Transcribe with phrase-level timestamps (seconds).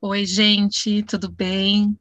[0.00, 1.98] Oi, gente, tudo bem?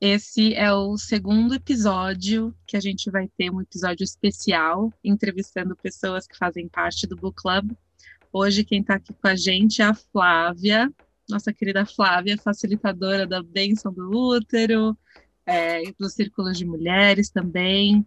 [0.00, 6.26] Esse é o segundo episódio que a gente vai ter um episódio especial entrevistando pessoas
[6.26, 7.72] que fazem parte do Book Club.
[8.32, 10.90] Hoje quem está aqui com a gente é a Flávia,
[11.28, 14.96] nossa querida Flávia, facilitadora da Bênção do Útero,
[15.44, 18.06] é, dos Círculos de Mulheres também.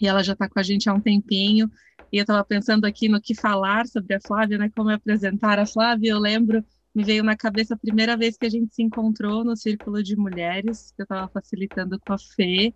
[0.00, 1.70] E ela já está com a gente há um tempinho.
[2.10, 4.70] E eu estava pensando aqui no que falar sobre a Flávia, né?
[4.74, 6.12] Como apresentar a Flávia.
[6.12, 6.64] Eu lembro
[6.96, 10.16] me veio na cabeça a primeira vez que a gente se encontrou no Círculo de
[10.16, 12.74] Mulheres, que eu estava facilitando com a Fê,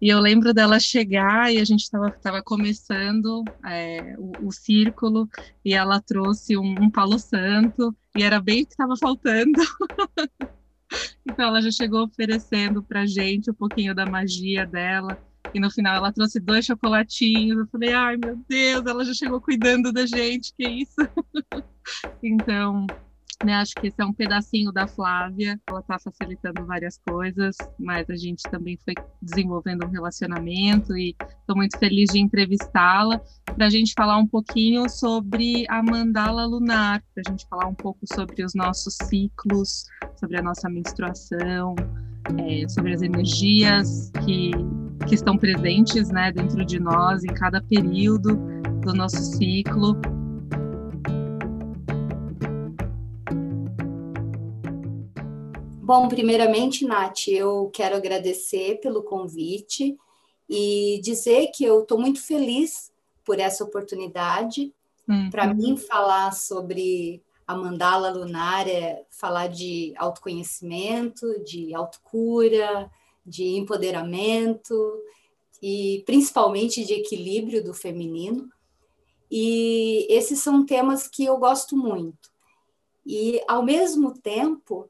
[0.00, 5.28] e eu lembro dela chegar e a gente estava começando é, o, o, círculo
[5.62, 9.52] e ela trouxe um, um palo santo e era bem o que estava faltando.
[11.28, 15.16] então ela já chegou oferecendo para gente um pouquinho da magia dela
[15.54, 17.58] e no final ela trouxe dois chocolatinhos.
[17.58, 20.96] Eu falei, ai meu Deus, ela já chegou cuidando da gente, que isso?
[22.22, 22.86] então
[23.44, 23.54] né?
[23.54, 25.60] Acho que esse é um pedacinho da Flávia.
[25.68, 31.56] Ela está facilitando várias coisas, mas a gente também foi desenvolvendo um relacionamento e estou
[31.56, 33.20] muito feliz de entrevistá-la
[33.54, 37.74] para a gente falar um pouquinho sobre a mandala lunar, para a gente falar um
[37.74, 39.84] pouco sobre os nossos ciclos,
[40.16, 41.76] sobre a nossa menstruação,
[42.38, 44.50] é, sobre as energias que,
[45.06, 48.36] que estão presentes né, dentro de nós em cada período
[48.80, 49.96] do nosso ciclo
[55.88, 59.96] Bom, primeiramente, Nath, eu quero agradecer pelo convite
[60.46, 62.92] e dizer que eu estou muito feliz
[63.24, 64.70] por essa oportunidade.
[65.08, 65.30] Uhum.
[65.30, 72.90] Para mim, falar sobre a mandala lunar é falar de autoconhecimento, de autocura,
[73.24, 74.74] de empoderamento
[75.62, 78.50] e principalmente de equilíbrio do feminino.
[79.30, 82.30] E esses são temas que eu gosto muito.
[83.06, 84.86] E, ao mesmo tempo,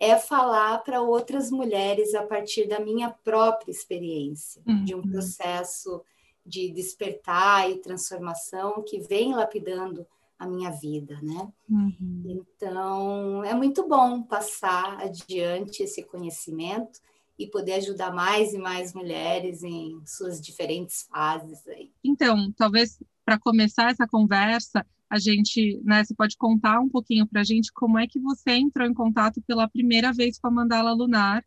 [0.00, 4.84] é falar para outras mulheres a partir da minha própria experiência, uhum.
[4.84, 6.02] de um processo
[6.44, 10.06] de despertar e transformação que vem lapidando
[10.38, 11.52] a minha vida, né?
[11.68, 12.22] Uhum.
[12.24, 16.98] Então, é muito bom passar adiante esse conhecimento
[17.38, 21.92] e poder ajudar mais e mais mulheres em suas diferentes fases aí.
[22.02, 27.40] Então, talvez para começar essa conversa, a gente, né, você pode contar um pouquinho para
[27.40, 30.92] a gente como é que você entrou em contato pela primeira vez com a mandala
[30.92, 31.44] lunar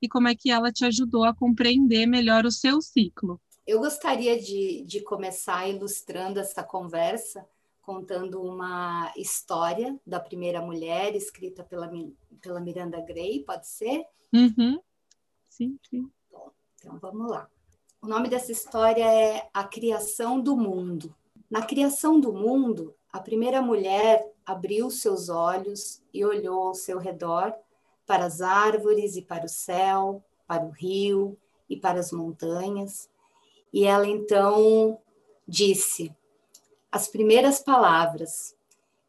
[0.00, 3.40] e como é que ela te ajudou a compreender melhor o seu ciclo.
[3.66, 7.46] Eu gostaria de, de começar ilustrando essa conversa
[7.80, 11.90] contando uma história da primeira mulher escrita pela,
[12.42, 14.04] pela Miranda Gray, pode ser?
[14.30, 14.78] Uhum.
[15.48, 16.10] Sim, sim.
[16.30, 17.48] Bom, então vamos lá.
[18.02, 21.14] O nome dessa história é A Criação do Mundo.
[21.50, 27.54] Na criação do mundo, a primeira mulher abriu seus olhos e olhou ao seu redor
[28.06, 31.36] para as árvores e para o céu, para o rio
[31.68, 33.08] e para as montanhas.
[33.72, 34.98] E ela então
[35.46, 36.14] disse
[36.90, 38.56] as primeiras palavras,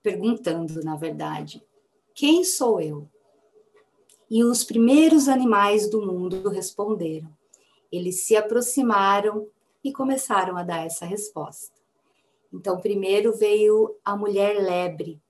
[0.04, 1.66] perguntando, na verdade,
[2.14, 3.08] quem sou eu?
[4.30, 7.30] E os primeiros animais do mundo responderam.
[7.92, 9.48] Eles se aproximaram
[9.84, 11.79] e começaram a dar essa resposta.
[12.52, 15.22] Então, primeiro veio a mulher lebre.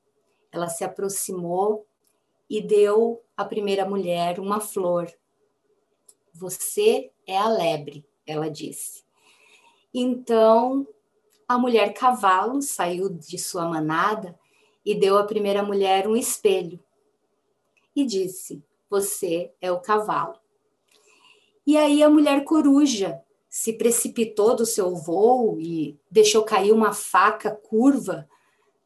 [0.51, 1.85] Ela se aproximou
[2.49, 5.11] e deu à primeira mulher uma flor.
[6.33, 9.03] Você é a lebre, ela disse.
[9.93, 10.87] Então,
[11.47, 14.37] a mulher cavalo saiu de sua manada
[14.85, 16.79] e deu à primeira mulher um espelho
[17.95, 20.39] e disse: Você é o cavalo.
[21.65, 27.49] E aí a mulher coruja se precipitou do seu voo e deixou cair uma faca
[27.49, 28.29] curva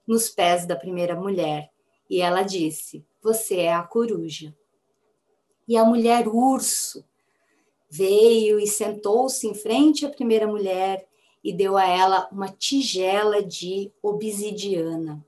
[0.08, 1.70] nos pés da primeira mulher.
[2.10, 4.56] E ela disse: Você é a coruja.
[5.68, 7.06] E a mulher urso
[7.90, 11.08] veio e sentou-se em frente à primeira mulher
[11.44, 15.26] e deu a ela uma tigela de obsidiana.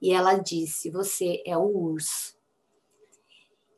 [0.00, 2.34] E ela disse: Você é o urso.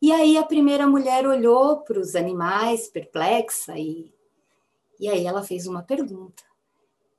[0.01, 4.13] E aí a primeira mulher olhou para os animais, perplexa, e
[4.99, 6.43] e aí ela fez uma pergunta: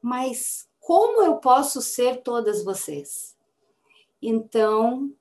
[0.02, 3.36] Mas como eu posso ser todas vocês?
[4.22, 5.14] Então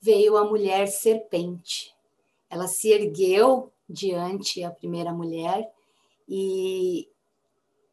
[0.00, 1.94] veio a mulher serpente.
[2.50, 5.72] Ela se ergueu diante a primeira mulher
[6.28, 7.08] e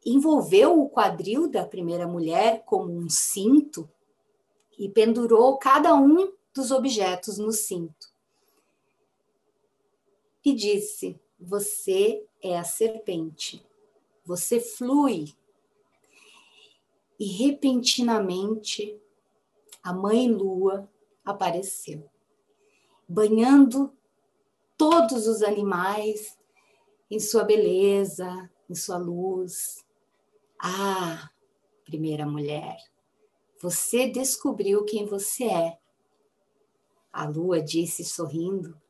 [0.06, 3.90] envolveu o quadril da primeira mulher como um cinto
[4.78, 8.12] e pendurou cada um dos objetos no cinto.
[10.44, 13.66] E disse: Você é a serpente.
[14.24, 15.34] Você flui.
[17.20, 18.98] E repentinamente
[19.84, 20.90] a mãe lua
[21.26, 22.10] apareceu.
[23.08, 23.94] banhando
[24.78, 26.40] todos os animais
[27.10, 29.86] em sua beleza, em sua luz.
[30.58, 31.30] Ah,
[31.84, 32.78] primeira mulher,
[33.62, 35.78] você descobriu quem você é.
[37.12, 38.81] A lua disse sorrindo.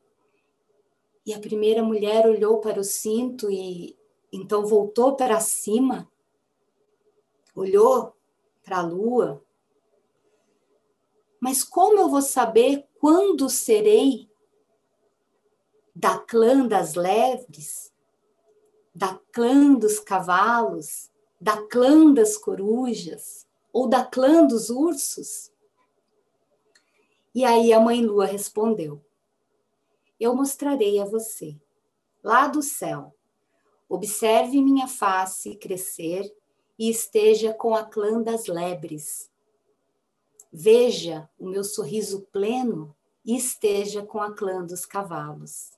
[1.24, 3.96] E a primeira mulher olhou para o cinto e
[4.32, 6.10] então voltou para cima,
[7.54, 8.16] olhou
[8.64, 9.44] para a lua.
[11.38, 14.30] Mas como eu vou saber quando serei
[15.94, 17.92] da clã das leves,
[18.94, 21.10] da clã dos cavalos,
[21.40, 25.52] da clã das corujas ou da clã dos ursos?
[27.34, 29.04] E aí a mãe lua respondeu:
[30.22, 31.60] Eu mostrarei a você,
[32.22, 33.12] lá do céu.
[33.88, 36.32] Observe minha face crescer
[36.78, 39.28] e esteja com a clã das lebres.
[40.52, 45.72] Veja o meu sorriso pleno e esteja com a clã dos cavalos.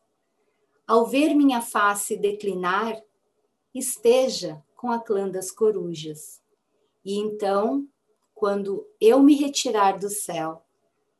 [0.87, 3.02] Ao ver minha face declinar,
[3.75, 6.43] esteja com a clã das corujas.
[7.02, 7.88] E então,
[8.35, 10.62] quando eu me retirar do céu,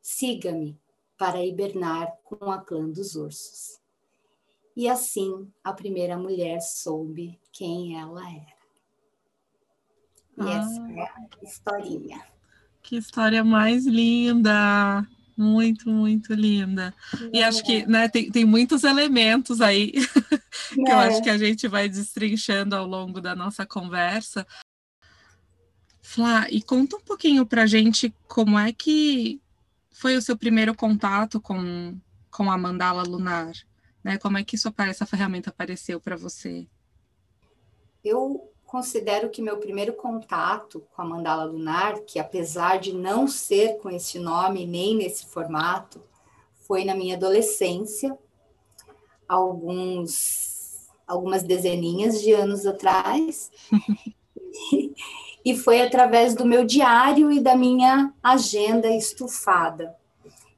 [0.03, 0.79] siga-me
[1.19, 3.81] para hibernar com a clã dos ursos.
[4.77, 8.55] E assim a primeira mulher soube quem ela era.
[10.37, 12.23] E ah, essa é a historinha.
[12.83, 15.07] Que história mais linda!
[15.37, 16.95] Muito, muito linda.
[17.33, 17.39] É.
[17.39, 19.91] E acho que né, tem, tem muitos elementos aí
[20.75, 20.93] que é.
[20.93, 24.47] eu acho que a gente vai destrinchando ao longo da nossa conversa.
[26.01, 29.41] Flá, e conta um pouquinho pra gente como é que
[29.95, 31.97] foi o seu primeiro contato com,
[32.29, 33.53] com a mandala lunar?
[34.03, 34.19] Né?
[34.19, 36.67] Como é que isso, essa ferramenta apareceu para você?
[38.05, 43.79] Eu considero que meu primeiro contato com a mandala lunar, que apesar de não ser
[43.79, 46.03] com esse nome nem nesse formato,
[46.67, 48.19] foi na minha adolescência,
[49.29, 50.53] alguns
[51.07, 53.53] algumas dezeninhas de anos atrás.
[55.45, 59.95] e foi através do meu diário e da minha agenda estufada.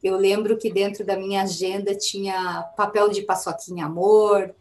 [0.02, 4.54] Eu lembro que dentro da minha agenda tinha papel de paçoquinha amor,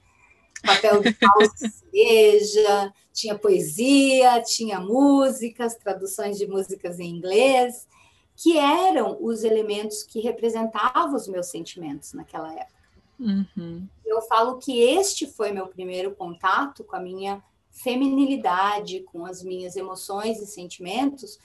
[0.65, 7.87] papel de falsa cereja, tinha poesia, tinha músicas, traduções de músicas em inglês,
[8.35, 12.75] que eram os elementos que representavam os meus sentimentos naquela época.
[13.19, 13.87] Uhum.
[14.05, 17.41] Eu falo que este foi meu primeiro contato com a minha
[17.75, 21.37] feminilidade, com as minhas emoções e sentimentos,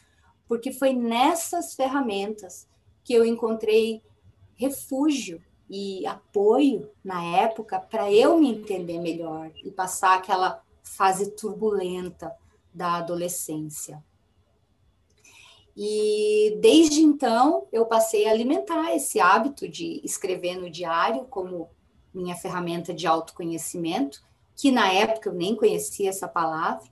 [0.46, 2.68] porque foi nessas ferramentas
[3.02, 4.02] que eu encontrei
[4.54, 12.34] refúgio e apoio na época para eu me entender melhor e passar aquela fase turbulenta
[12.72, 14.02] da adolescência.
[15.76, 21.70] E desde então eu passei a alimentar esse hábito de escrever no diário como
[22.12, 24.22] minha ferramenta de autoconhecimento,
[24.60, 26.88] que na época eu nem conhecia essa palavra.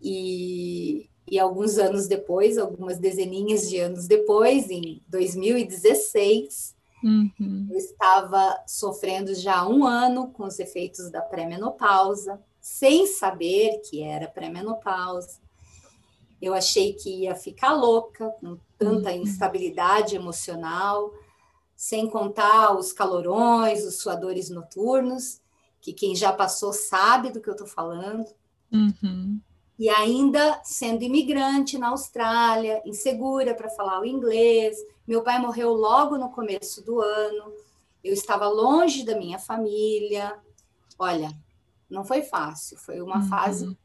[0.00, 7.68] E, e alguns anos depois, algumas dezeninhas de anos depois, em 2016, Uhum.
[7.70, 14.26] Eu estava sofrendo já um ano com os efeitos da pré-menopausa, sem saber que era
[14.26, 15.38] pré-menopausa.
[16.42, 19.22] Eu achei que ia ficar louca com tanta uhum.
[19.22, 21.12] instabilidade emocional,
[21.76, 25.40] sem contar os calorões, os suadores noturnos,
[25.86, 28.26] que quem já passou sabe do que eu estou falando.
[28.72, 29.40] Uhum.
[29.78, 34.76] E ainda sendo imigrante na Austrália, insegura para falar o inglês,
[35.06, 37.52] meu pai morreu logo no começo do ano.
[38.02, 40.36] Eu estava longe da minha família.
[40.98, 41.30] Olha,
[41.88, 43.28] não foi fácil, foi uma uhum.
[43.28, 43.78] fase.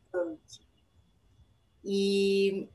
[1.86, 2.68] E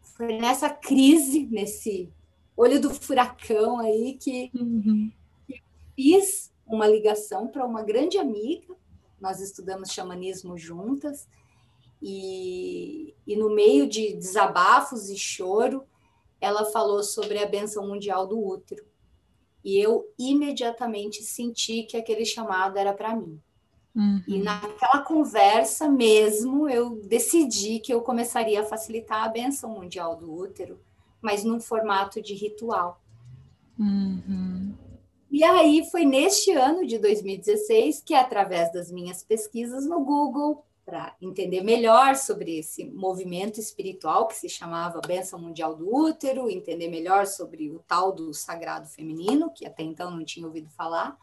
[0.00, 2.08] foi nessa crise, nesse
[2.56, 5.10] olho do furacão aí, que, uhum.
[5.48, 5.60] que
[5.96, 8.74] fiz uma ligação para uma grande amiga.
[9.20, 11.28] Nós estudamos xamanismo juntas.
[12.02, 15.84] E, e no meio de desabafos e choro,
[16.40, 18.84] ela falou sobre a benção mundial do útero.
[19.62, 23.38] E eu imediatamente senti que aquele chamado era para mim.
[23.94, 24.22] Uhum.
[24.26, 30.32] E naquela conversa mesmo, eu decidi que eu começaria a facilitar a benção mundial do
[30.32, 30.80] útero,
[31.20, 33.02] mas num formato de ritual.
[33.78, 34.74] Uhum.
[35.30, 41.14] E aí foi neste ano de 2016 que, através das minhas pesquisas no Google, para
[41.22, 47.26] entender melhor sobre esse movimento espiritual que se chamava Benção Mundial do Útero, entender melhor
[47.26, 51.16] sobre o tal do sagrado feminino, que até então não tinha ouvido falar,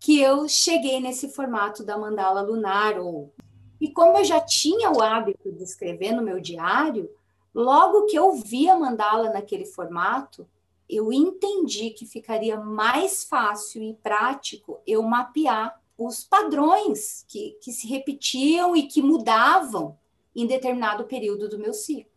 [0.00, 2.98] que eu cheguei nesse formato da mandala lunar.
[2.98, 3.32] Ou...
[3.80, 7.08] E como eu já tinha o hábito de escrever no meu diário,
[7.54, 10.44] logo que eu vi a mandala naquele formato,
[10.88, 17.86] eu entendi que ficaria mais fácil e prático eu mapear os padrões que, que se
[17.86, 19.98] repetiam e que mudavam
[20.34, 22.12] em determinado período do meu ciclo.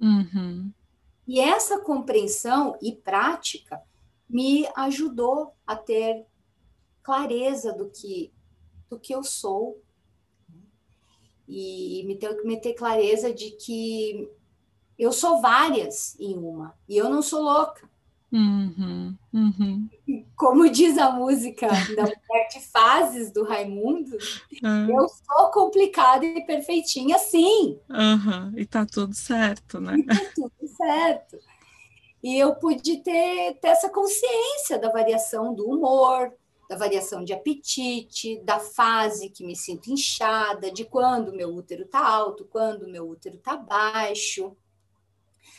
[0.00, 0.72] Uhum.
[1.26, 3.82] E essa compreensão e prática
[4.28, 6.24] me ajudou a ter
[7.02, 8.32] clareza do que
[8.88, 9.82] do que eu sou
[11.46, 14.30] e me ter, me ter clareza de que
[14.98, 17.88] eu sou várias em uma e eu não sou louca.
[18.30, 19.88] Uhum, uhum.
[20.36, 24.16] Como diz a música da Mulher de Fases do Raimundo,
[24.62, 25.00] uhum.
[25.00, 27.78] eu sou complicada e perfeitinha, sim.
[28.56, 29.96] E tá tudo certo, né?
[29.96, 31.38] E tá tudo certo.
[32.22, 36.32] E eu pude ter, ter essa consciência da variação do humor,
[36.68, 42.06] da variação de apetite, da fase que me sinto inchada, de quando meu útero está
[42.06, 44.54] alto, quando meu útero está baixo,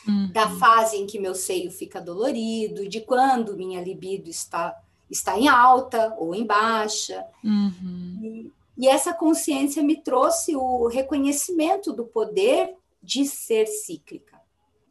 [0.06, 0.30] uhum.
[0.32, 4.78] da fase em que meu seio fica dolorido, de quando minha libido está,
[5.10, 7.24] está em alta ou em baixa.
[7.44, 8.18] Uhum.
[8.22, 14.40] E, e essa consciência me trouxe o reconhecimento do poder de ser cíclica.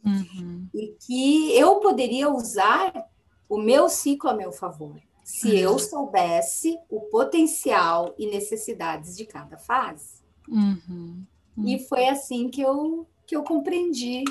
[0.05, 0.67] Uhum.
[0.73, 3.05] E que eu poderia usar
[3.47, 4.99] o meu ciclo a meu favor
[5.29, 5.79] se eu uhum.
[5.79, 10.23] soubesse o potencial e necessidades de cada fase.
[10.47, 11.23] Uhum.
[11.63, 14.23] E foi assim que eu, que eu compreendi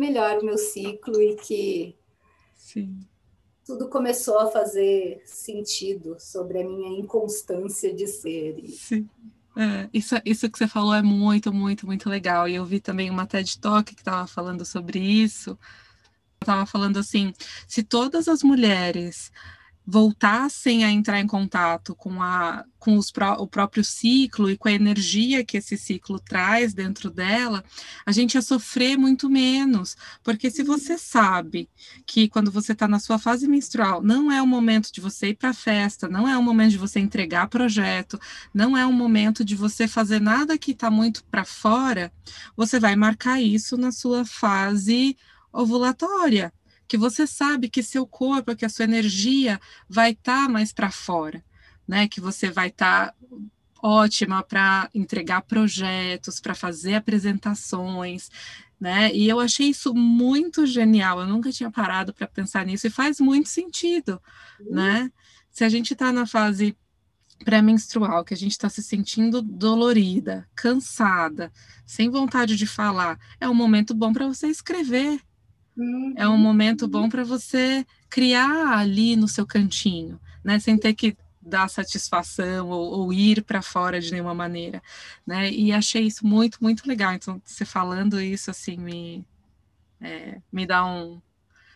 [0.00, 1.96] melhor o meu ciclo e que
[2.56, 2.98] Sim.
[3.64, 8.66] tudo começou a fazer sentido sobre a minha inconstância de ser.
[8.68, 9.08] Sim.
[9.56, 12.48] É, isso, isso que você falou é muito, muito, muito legal.
[12.48, 15.58] E eu vi também uma TED Talk que estava falando sobre isso.
[16.40, 17.34] Estava falando assim:
[17.68, 19.30] se todas as mulheres
[19.90, 24.72] voltassem a entrar em contato com, a, com os, o próprio ciclo e com a
[24.72, 27.64] energia que esse ciclo traz dentro dela,
[28.06, 29.96] a gente ia sofrer muito menos.
[30.22, 31.68] Porque se você sabe
[32.06, 35.34] que quando você está na sua fase menstrual, não é o momento de você ir
[35.34, 38.20] para a festa, não é o momento de você entregar projeto,
[38.54, 42.12] não é o momento de você fazer nada que está muito para fora,
[42.56, 45.16] você vai marcar isso na sua fase
[45.52, 46.52] ovulatória
[46.90, 50.90] que você sabe que seu corpo, que a sua energia vai estar tá mais para
[50.90, 51.40] fora,
[51.86, 52.08] né?
[52.08, 53.14] Que você vai estar tá
[53.80, 58.28] ótima para entregar projetos, para fazer apresentações,
[58.80, 59.14] né?
[59.14, 61.20] E eu achei isso muito genial.
[61.20, 64.20] Eu nunca tinha parado para pensar nisso e faz muito sentido,
[64.58, 64.74] uhum.
[64.74, 65.12] né?
[65.48, 66.76] Se a gente está na fase
[67.44, 71.52] pré-menstrual, que a gente está se sentindo dolorida, cansada,
[71.86, 75.20] sem vontade de falar, é um momento bom para você escrever,
[76.16, 80.58] é um momento bom para você criar ali no seu cantinho, né?
[80.58, 84.82] Sem ter que dar satisfação ou, ou ir para fora de nenhuma maneira,
[85.26, 85.50] né?
[85.50, 87.12] E achei isso muito, muito legal.
[87.14, 89.24] Então, você falando isso, assim, me,
[90.00, 91.20] é, me dá um,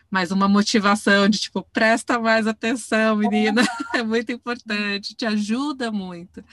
[0.09, 6.43] mais uma motivação de tipo, presta mais atenção, menina, é muito importante, te ajuda muito,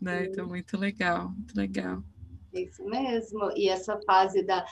[0.00, 0.26] né?
[0.26, 2.02] Então, muito legal, muito legal.
[2.52, 3.50] Isso mesmo.
[3.56, 4.64] E essa fase da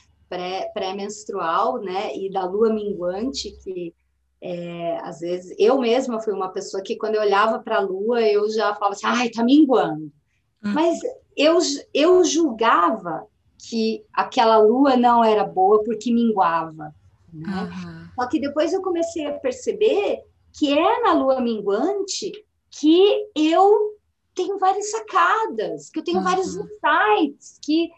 [0.72, 3.94] pré-menstrual, pré né, e da lua minguante, que
[4.40, 8.22] é, às vezes eu mesma fui uma pessoa que quando eu olhava para a lua
[8.22, 10.10] eu já falava assim, ai, tá minguando.
[10.64, 10.72] Hum.
[10.72, 10.99] Mas
[11.37, 11.58] eu,
[11.92, 13.26] eu julgava
[13.58, 16.94] que aquela lua não era boa porque minguava.
[17.32, 17.49] Né?
[17.49, 18.08] Uhum.
[18.14, 20.20] Só que depois eu comecei a perceber
[20.58, 22.32] que é na lua minguante
[22.70, 23.96] que eu
[24.34, 26.25] tenho várias sacadas, que eu tenho uhum.
[26.25, 27.90] vários insights, que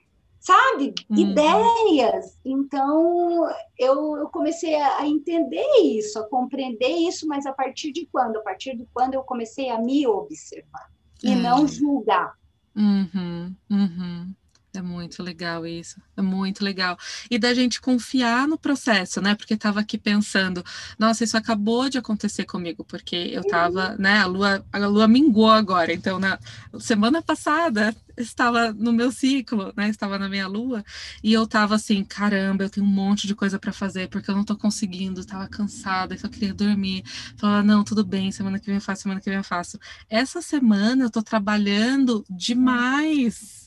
[0.42, 0.92] sabe?
[1.08, 1.18] Uhum.
[1.18, 2.36] Ideias.
[2.44, 8.38] Então, eu, eu comecei a, entender isso, a compreender isso, mas a partir de quando?
[8.38, 10.90] A partir de quando eu comecei a me observar
[11.22, 12.36] e não julgar.
[12.74, 14.34] Uhum, uhum.
[14.74, 16.96] É muito legal isso, é muito legal.
[17.30, 19.34] E da gente confiar no processo, né?
[19.34, 20.64] Porque estava aqui pensando,
[20.98, 23.96] nossa, isso acabou de acontecer comigo, porque eu estava, uhum.
[23.98, 24.20] né?
[24.20, 25.92] A lua, a lua minguou agora.
[25.92, 26.38] Então, na
[26.80, 29.90] semana passada estava no meu ciclo, né?
[29.90, 30.82] Estava na minha lua
[31.22, 34.34] e eu estava assim, caramba, eu tenho um monte de coisa para fazer porque eu
[34.34, 37.04] não estou conseguindo, estava cansada, só queria dormir.
[37.36, 39.78] Falava, não, tudo bem, semana que vem eu faço, semana que vem eu faço.
[40.08, 43.62] Essa semana eu estou trabalhando demais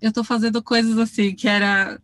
[0.00, 2.00] eu tô fazendo coisas assim, que era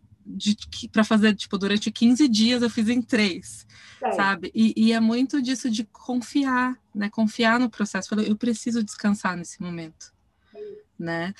[0.91, 3.65] para fazer, tipo, durante 15 dias eu fiz em três,
[4.01, 4.11] é.
[4.11, 4.51] sabe?
[4.53, 7.09] E, e, é muito disso de confiar, né?
[7.09, 8.09] Confiar no processo.
[8.09, 10.13] Falei, eu preciso descansar nesse momento,
[10.55, 10.59] é.
[10.97, 11.33] né?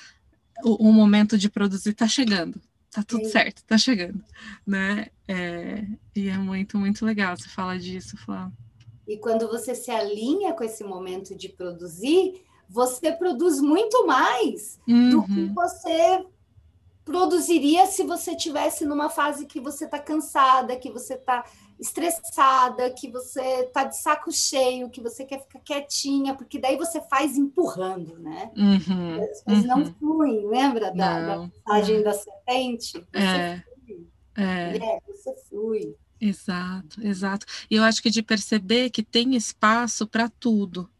[0.64, 3.28] O, o, momento de produzir tá chegando, tá tudo é.
[3.28, 4.22] certo, tá chegando,
[4.66, 5.06] né?
[5.26, 8.52] É, e é muito, muito legal você falar disso, falar.
[9.06, 15.10] E quando você se alinha com esse momento de produzir, você produz muito mais uhum.
[15.10, 15.54] do que uhum.
[15.54, 16.24] você
[17.04, 21.44] produziria se você tivesse numa fase que você está cansada, que você está
[21.78, 27.00] estressada, que você tá de saco cheio, que você quer ficar quietinha, porque daí você
[27.08, 28.52] faz empurrando, né?
[28.56, 29.94] Uhum, As coisas não uhum.
[29.98, 32.02] fluem, lembra da, da Não, passagem é.
[32.02, 33.06] da serpente?
[33.12, 34.98] Você É, flui, é, né?
[35.08, 35.96] Você flui.
[36.20, 37.46] exato, exato.
[37.70, 40.90] E eu acho que de perceber que tem espaço para tudo.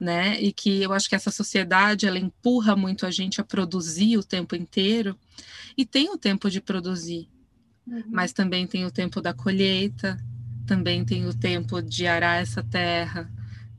[0.00, 0.40] Né?
[0.40, 4.24] E que eu acho que essa sociedade ela empurra muito a gente a produzir o
[4.24, 5.18] tempo inteiro,
[5.76, 7.28] e tem o tempo de produzir,
[7.86, 8.02] Uhum.
[8.10, 10.18] mas também tem o tempo da colheita,
[10.66, 13.30] também tem o tempo de arar essa terra,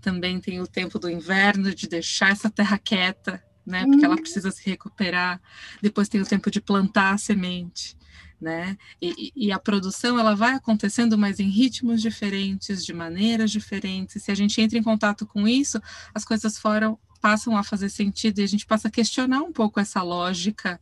[0.01, 3.85] também tem o tempo do inverno de deixar essa terra quieta, né?
[3.85, 4.21] Porque ela Uhum.
[4.21, 5.39] precisa se recuperar.
[5.81, 7.95] Depois tem o tempo de plantar a semente,
[8.39, 8.77] né?
[9.01, 14.23] E, e- a produção ela vai acontecendo, mas em ritmos diferentes, de maneiras diferentes.
[14.23, 15.81] Se a gente entra em contato com isso,
[16.13, 19.79] as coisas fora passam a fazer sentido e a gente passa a questionar um pouco
[19.79, 20.79] essa lógica,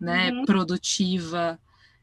[0.00, 0.30] né?
[0.30, 0.44] Uhum.
[0.44, 1.58] Produtiva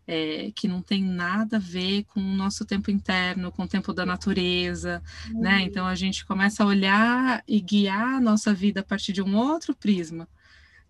[0.05, 3.93] é, que não tem nada a ver com o nosso tempo interno, com o tempo
[3.93, 5.57] da natureza, né?
[5.57, 5.59] Uhum.
[5.59, 9.37] Então a gente começa a olhar e guiar a nossa vida a partir de um
[9.37, 10.27] outro prisma,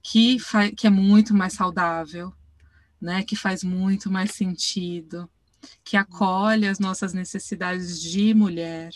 [0.02, 0.38] que,
[0.76, 2.34] que é muito mais saudável,
[3.02, 3.24] né?
[3.24, 5.30] Que faz muito mais sentido,
[5.84, 8.92] que acolhe as nossas necessidades de mulher,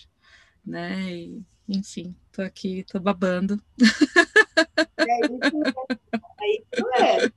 [0.66, 1.12] né?
[1.12, 3.62] E, enfim, tô aqui, tô babando.
[4.98, 5.86] É isso mesmo.
[6.42, 7.34] É isso mesmo.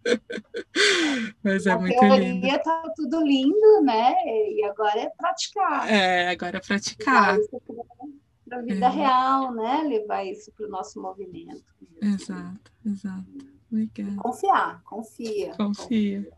[1.43, 2.17] Mas é A muito lindo.
[2.41, 4.15] teoria tá tudo lindo, né?
[4.53, 5.91] E agora é praticar.
[5.91, 7.37] É, agora Levar praticar.
[8.49, 8.91] para a vida É.
[8.91, 9.83] real, né?
[9.89, 11.65] Levar isso para o nosso movimento.
[12.03, 13.25] Exato, exato.
[13.71, 14.17] Obrigada.
[14.17, 15.53] Confiar, confia.
[15.57, 15.57] Confia.
[15.57, 16.33] Confia,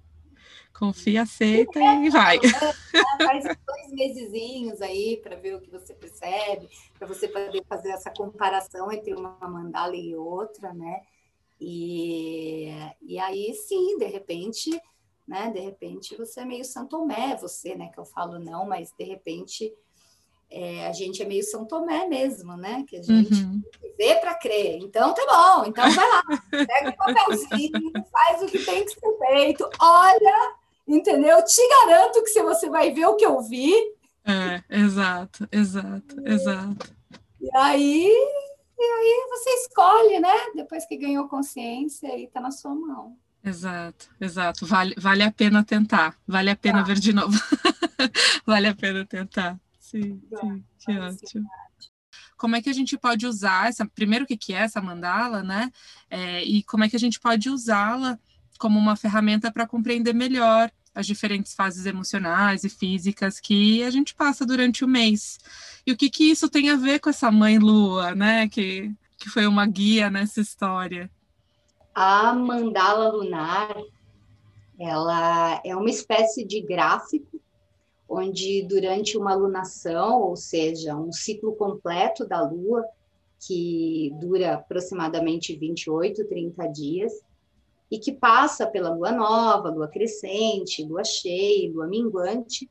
[1.22, 2.38] aceita e vai.
[2.38, 2.74] Confia?
[3.18, 6.68] Faz dois mesezinhos aí para ver o que você percebe,
[6.98, 11.00] para você poder fazer essa comparação entre uma mandala e outra, né?
[11.60, 12.68] E,
[13.02, 14.80] e aí sim, de repente,
[15.26, 15.50] né?
[15.50, 17.88] De repente você é meio São Tomé, você, né?
[17.92, 19.72] Que eu falo não, mas de repente
[20.50, 22.84] é, a gente é meio São Tomé mesmo, né?
[22.88, 23.62] Que a gente Uhum.
[23.96, 24.78] vê para crer.
[24.78, 29.18] Então tá bom, então vai lá, pega o papelzinho, faz o que tem que ser
[29.18, 30.54] feito, olha,
[30.88, 31.42] entendeu?
[31.44, 33.72] Te garanto que se você vai ver o que eu vi,
[34.24, 36.94] É, exato, exato, exato.
[37.40, 38.06] e aí,
[38.78, 40.34] e aí você escolhe, né?
[40.54, 43.16] Depois que ganhou consciência, aí tá na sua mão.
[43.44, 44.66] Exato, exato.
[44.66, 46.16] Vale, vale a pena tentar.
[46.26, 46.84] Vale a pena Tá.
[46.84, 47.38] ver de novo.
[48.44, 49.58] vale a pena tentar.
[49.78, 51.24] Sim, sim, que vale sim.
[51.24, 51.48] ótimo.
[52.36, 53.86] Como é que a gente pode usar essa?
[53.86, 55.72] Primeiro, o que que é essa mandala, né?
[56.10, 58.18] É, e como é que a gente pode usá-la
[58.58, 64.14] como uma ferramenta para compreender melhor as diferentes fases emocionais e físicas que a gente
[64.14, 65.38] passa durante o mês.
[65.86, 68.48] E o que que isso tem a ver com essa mãe lua, né?
[68.48, 71.10] Que, que foi uma guia nessa história.
[71.94, 73.76] A mandala lunar,
[74.78, 77.40] ela é uma espécie de gráfico
[78.08, 82.84] onde durante uma lunação, ou seja, um ciclo completo da lua,
[83.38, 87.12] que dura aproximadamente 28, 30 dias,
[87.90, 92.68] e que passa pela lua nova, lua crescente, lua cheia, lua minguante.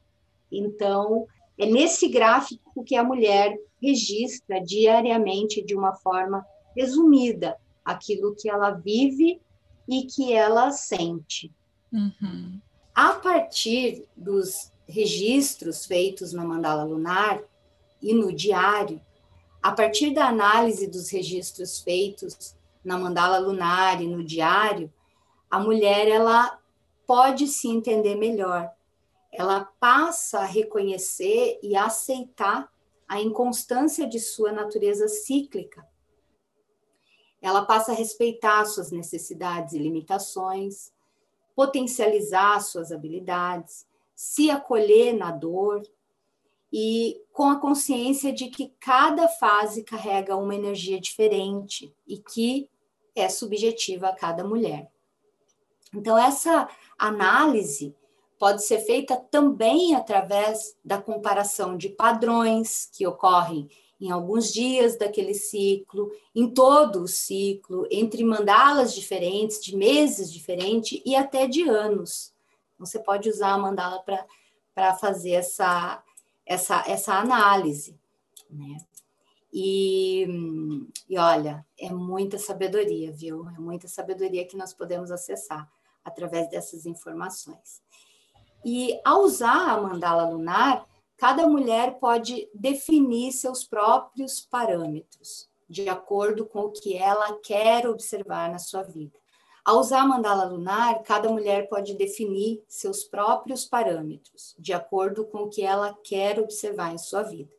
[0.51, 1.27] Então,
[1.57, 8.71] é nesse gráfico que a mulher registra diariamente de uma forma resumida aquilo que ela
[8.71, 9.41] vive
[9.87, 11.51] e que ela sente.
[11.91, 12.59] Uhum.
[12.93, 17.41] A partir dos registros feitos na mandala lunar
[18.01, 19.01] e no diário,
[19.61, 24.91] a partir da análise dos registros feitos na mandala lunar e no diário,
[25.49, 26.59] a mulher ela
[27.05, 28.71] pode se entender melhor.
[29.31, 32.71] Ela passa a reconhecer e aceitar
[33.07, 35.87] a inconstância de sua natureza cíclica.
[37.41, 40.91] Ela passa a respeitar suas necessidades e limitações,
[41.55, 45.81] potencializar suas habilidades, se acolher na dor
[46.73, 52.69] e com a consciência de que cada fase carrega uma energia diferente e que
[53.15, 54.91] é subjetiva a cada mulher.
[55.93, 57.95] Então, essa análise
[58.37, 63.69] pode ser feita também através da comparação de padrões que ocorrem
[63.99, 71.01] em alguns dias daquele ciclo, em todo o ciclo, entre mandalas diferentes, de meses diferentes
[71.03, 72.31] e até de anos.
[72.77, 74.03] Você pode usar a mandala
[74.75, 76.03] para fazer essa,
[76.45, 77.99] essa, essa análise.
[78.47, 78.77] Né?
[79.51, 80.27] E,
[81.09, 83.49] e olha, é muita sabedoria, viu?
[83.49, 85.67] É muita sabedoria que nós podemos acessar
[86.07, 87.81] através dessas informações.
[88.65, 96.45] E ao usar a mandala lunar, cada mulher pode definir seus próprios parâmetros, de acordo
[96.45, 99.17] com o que ela quer observar na sua vida.
[99.65, 105.39] Ao usar a mandala lunar, cada mulher pode definir seus próprios parâmetros, de acordo com
[105.39, 107.51] o que ela quer observar em sua vida.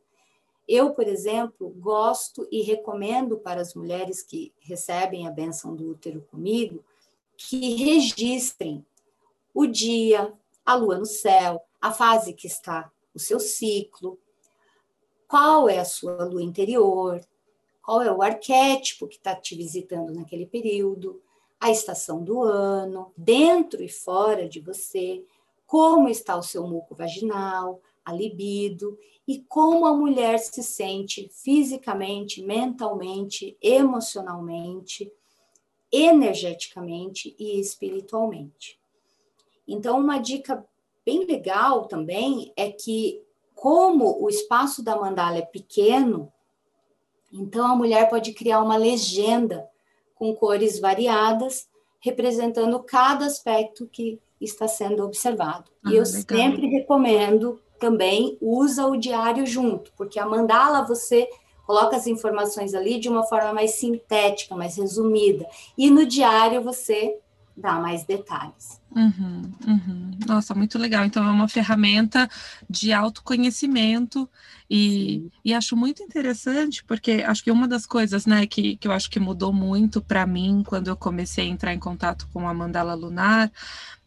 [0.66, 6.22] Eu, por exemplo, gosto e recomendo para as mulheres que recebem a benção do útero
[6.30, 6.82] comigo
[7.38, 8.84] que registrem
[9.54, 10.34] o dia,
[10.66, 14.18] a lua no céu, a fase que está o seu ciclo,
[15.28, 17.20] qual é a sua lua interior,
[17.80, 21.22] qual é o arquétipo que está te visitando naquele período,
[21.60, 25.24] a estação do ano, dentro e fora de você,
[25.64, 32.42] como está o seu muco vaginal, a libido e como a mulher se sente fisicamente,
[32.42, 35.12] mentalmente, emocionalmente,
[35.92, 38.78] energeticamente e espiritualmente.
[39.66, 40.64] Então, uma dica
[41.04, 43.22] bem legal também é que,
[43.54, 46.32] como o espaço da mandala é pequeno,
[47.32, 49.68] então a mulher pode criar uma legenda
[50.14, 51.68] com cores variadas,
[52.00, 55.70] representando cada aspecto que está sendo observado.
[55.84, 56.22] Ah, e eu legal.
[56.22, 61.28] sempre recomendo também usa o diário junto, porque a mandala você
[61.68, 67.18] coloca as informações ali de uma forma mais sintética, mais resumida, e no diário você
[67.54, 68.80] dá mais detalhes.
[68.96, 70.10] Uhum, uhum.
[70.26, 71.04] Nossa, muito legal.
[71.04, 72.26] Então, é uma ferramenta
[72.70, 74.26] de autoconhecimento
[74.70, 78.92] e, e acho muito interessante, porque acho que uma das coisas né, que, que eu
[78.92, 82.54] acho que mudou muito para mim quando eu comecei a entrar em contato com a
[82.54, 83.52] mandala lunar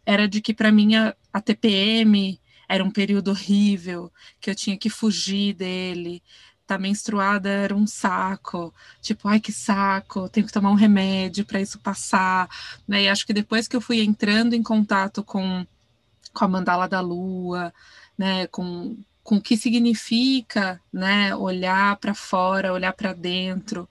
[0.04, 4.78] era de que para mim a, a TPM era um período horrível, que eu tinha
[4.78, 6.24] que fugir dele,
[6.76, 11.60] tá menstruada era um saco, tipo, ai que saco, tenho que tomar um remédio para
[11.62, 12.48] isso passar,
[12.88, 13.04] né?
[13.04, 15.66] E acho que depois que eu fui entrando em contato com,
[16.34, 17.74] com a mandala da lua,
[18.18, 23.90] né, com, com o que significa, né, olhar para fora, olhar para dentro,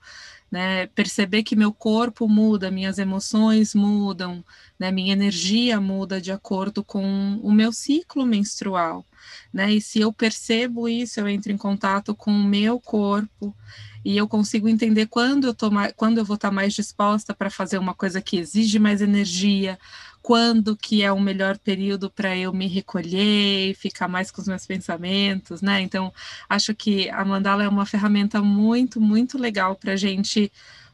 [0.51, 4.43] né, perceber que meu corpo muda, minhas emoções mudam,
[4.81, 9.05] né, minha energia muda de acordo com o meu ciclo menstrual,
[9.53, 9.71] né?
[9.71, 13.55] E se eu percebo isso, eu entro em contato com o meu corpo
[14.03, 17.51] e eu consigo entender quando eu tô mais, quando eu vou estar mais disposta para
[17.51, 19.77] fazer uma coisa que exige mais energia,
[20.19, 24.47] quando que é o melhor período para eu me recolher e ficar mais com os
[24.47, 25.79] meus pensamentos, né?
[25.81, 26.11] Então,
[26.49, 30.51] acho que a mandala é uma ferramenta muito, muito legal para a gente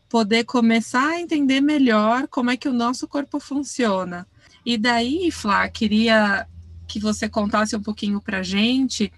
[0.09, 4.27] poder começar a entender melhor como é que o nosso corpo funciona.
[4.65, 6.47] E daí, Flá, queria
[6.87, 9.11] que você contasse um pouquinho para gente.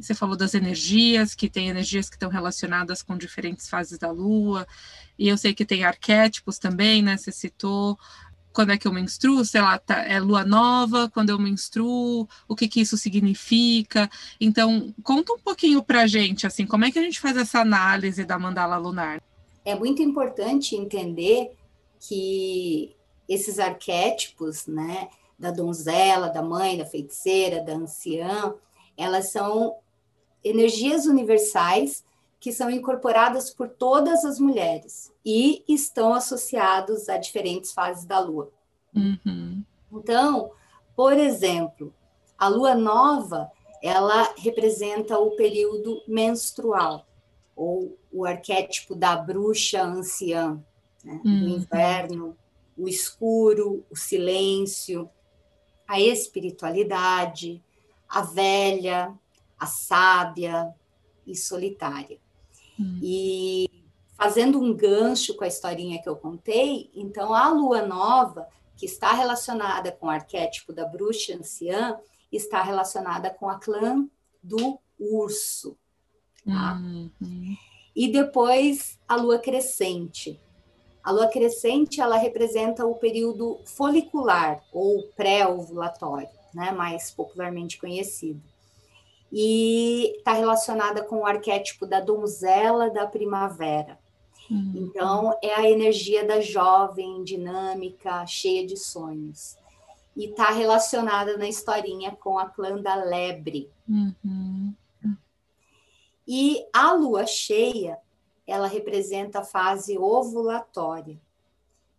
[0.00, 4.66] Você falou das energias, que tem energias que estão relacionadas com diferentes fases da Lua,
[5.18, 7.16] e eu sei que tem arquétipos também, né?
[7.16, 7.98] Você citou
[8.52, 12.54] quando é que eu menstruo, sei lá, tá, é lua nova, quando eu menstruo, o
[12.54, 14.08] que que isso significa.
[14.40, 17.60] Então, conta um pouquinho para a gente, assim, como é que a gente faz essa
[17.60, 19.20] análise da mandala lunar?
[19.64, 21.56] É muito importante entender
[22.00, 22.94] que
[23.28, 28.54] esses arquétipos, né, da donzela, da mãe, da feiticeira, da anciã,
[28.96, 29.76] elas são
[30.42, 32.04] energias universais
[32.38, 38.52] que são incorporadas por todas as mulheres e estão associados a diferentes fases da lua.
[38.94, 39.64] Uhum.
[39.90, 40.50] Então,
[40.94, 41.92] por exemplo,
[42.38, 43.50] a lua nova,
[43.82, 47.06] ela representa o período menstrual,
[47.56, 50.62] ou o arquétipo da bruxa anciã,
[51.02, 51.20] né?
[51.24, 51.44] uhum.
[51.44, 52.38] o inverno,
[52.78, 55.10] o escuro, o silêncio,
[55.86, 57.60] a espiritualidade,
[58.08, 59.12] a velha,
[59.58, 60.72] a sábia
[61.26, 62.18] e solitária.
[62.78, 63.00] Hum.
[63.02, 63.68] E
[64.16, 68.46] fazendo um gancho com a historinha que eu contei, então a lua nova,
[68.76, 71.98] que está relacionada com o arquétipo da bruxa anciã,
[72.30, 74.08] está relacionada com a clã
[74.40, 75.76] do urso.
[76.44, 76.74] Tá?
[76.74, 77.56] Uhum.
[77.94, 80.40] E depois a lua crescente,
[81.04, 88.40] a lua crescente ela representa o período folicular ou pré-ovulatório, né, mais popularmente conhecido.
[89.30, 93.98] E está relacionada com o arquétipo da donzela da primavera.
[94.50, 94.72] Uhum.
[94.76, 99.56] Então, é a energia da jovem, dinâmica, cheia de sonhos.
[100.16, 103.68] E está relacionada na historinha com a clã da lebre.
[103.88, 104.72] Uhum.
[106.26, 107.98] E a lua cheia
[108.46, 111.20] ela representa a fase ovulatória,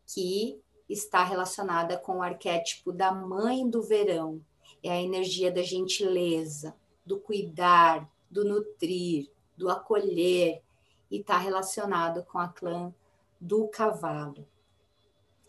[0.06, 4.42] que está relacionada com o arquétipo da mãe do verão.
[4.84, 10.62] É a energia da gentileza, do cuidar, do nutrir, do acolher,
[11.10, 12.94] e está relacionado com a clã
[13.40, 14.48] do cavalo.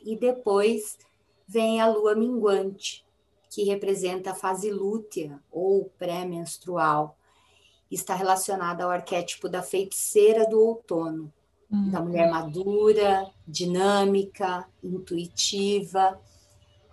[0.00, 0.98] E depois
[1.46, 3.04] vem a lua minguante,
[3.50, 7.16] que representa a fase lútea ou pré-menstrual,
[7.90, 11.32] está relacionada ao arquétipo da feiticeira do outono,
[11.70, 11.90] uhum.
[11.90, 16.20] da mulher madura, dinâmica, intuitiva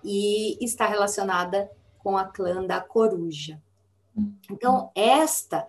[0.03, 3.61] e está relacionada com a clã da coruja.
[4.15, 4.35] Uhum.
[4.51, 5.67] Então, esta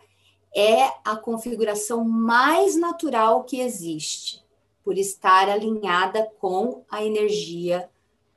[0.55, 4.45] é a configuração mais natural que existe,
[4.85, 7.89] por estar alinhada com a energia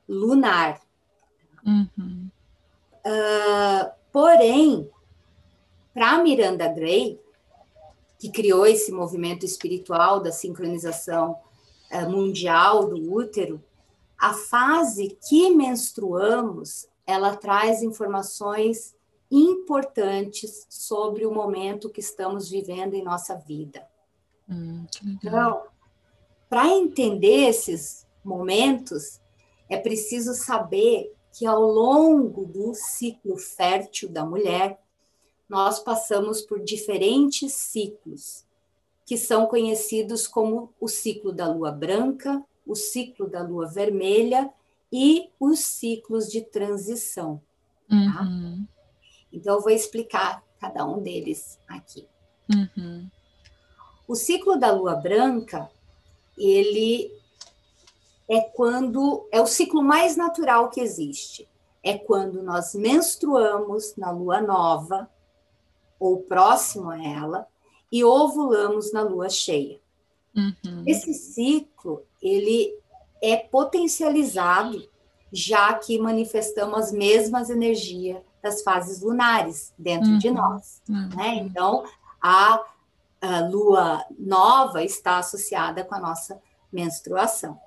[0.08, 0.80] lunar.
[1.64, 2.30] Uhum.
[3.04, 4.90] Uh, porém,
[5.98, 7.20] para Miranda Gray,
[8.20, 11.36] que criou esse movimento espiritual da sincronização
[11.90, 13.60] uh, mundial do útero,
[14.16, 18.94] a fase que menstruamos, ela traz informações
[19.28, 23.84] importantes sobre o momento que estamos vivendo em nossa vida.
[24.48, 25.64] Hum, então,
[26.48, 29.20] para entender esses momentos,
[29.68, 34.80] é preciso saber que ao longo do ciclo fértil da mulher,
[35.48, 38.44] nós passamos por diferentes ciclos,
[39.06, 44.52] que são conhecidos como o ciclo da lua branca, o ciclo da lua vermelha
[44.92, 47.40] e os ciclos de transição.
[47.88, 48.22] Tá?
[48.22, 48.66] Uhum.
[49.32, 52.06] Então, eu vou explicar cada um deles aqui.
[52.54, 53.08] Uhum.
[54.06, 55.70] O ciclo da lua branca,
[56.36, 57.10] ele
[58.28, 61.48] é quando é o ciclo mais natural que existe.
[61.82, 65.08] É quando nós menstruamos na lua nova
[65.98, 67.46] ou próximo a ela
[67.90, 69.80] e ovulamos na lua cheia.
[70.36, 70.84] Uhum.
[70.86, 72.74] Esse ciclo ele
[73.22, 74.88] é potencializado
[75.32, 80.18] já que manifestamos as mesmas energias das fases lunares dentro uhum.
[80.18, 80.82] de nós.
[80.88, 81.08] Uhum.
[81.14, 81.34] Né?
[81.36, 81.84] Então,
[82.20, 82.62] a,
[83.20, 86.40] a lua nova está associada com a nossa
[86.72, 87.58] menstruação.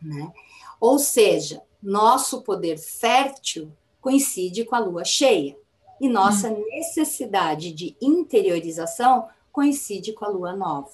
[0.00, 0.32] Né?
[0.80, 5.56] Ou seja, nosso poder fértil coincide com a lua cheia
[6.02, 6.64] e nossa uhum.
[6.68, 10.90] necessidade de interiorização coincide com a lua nova.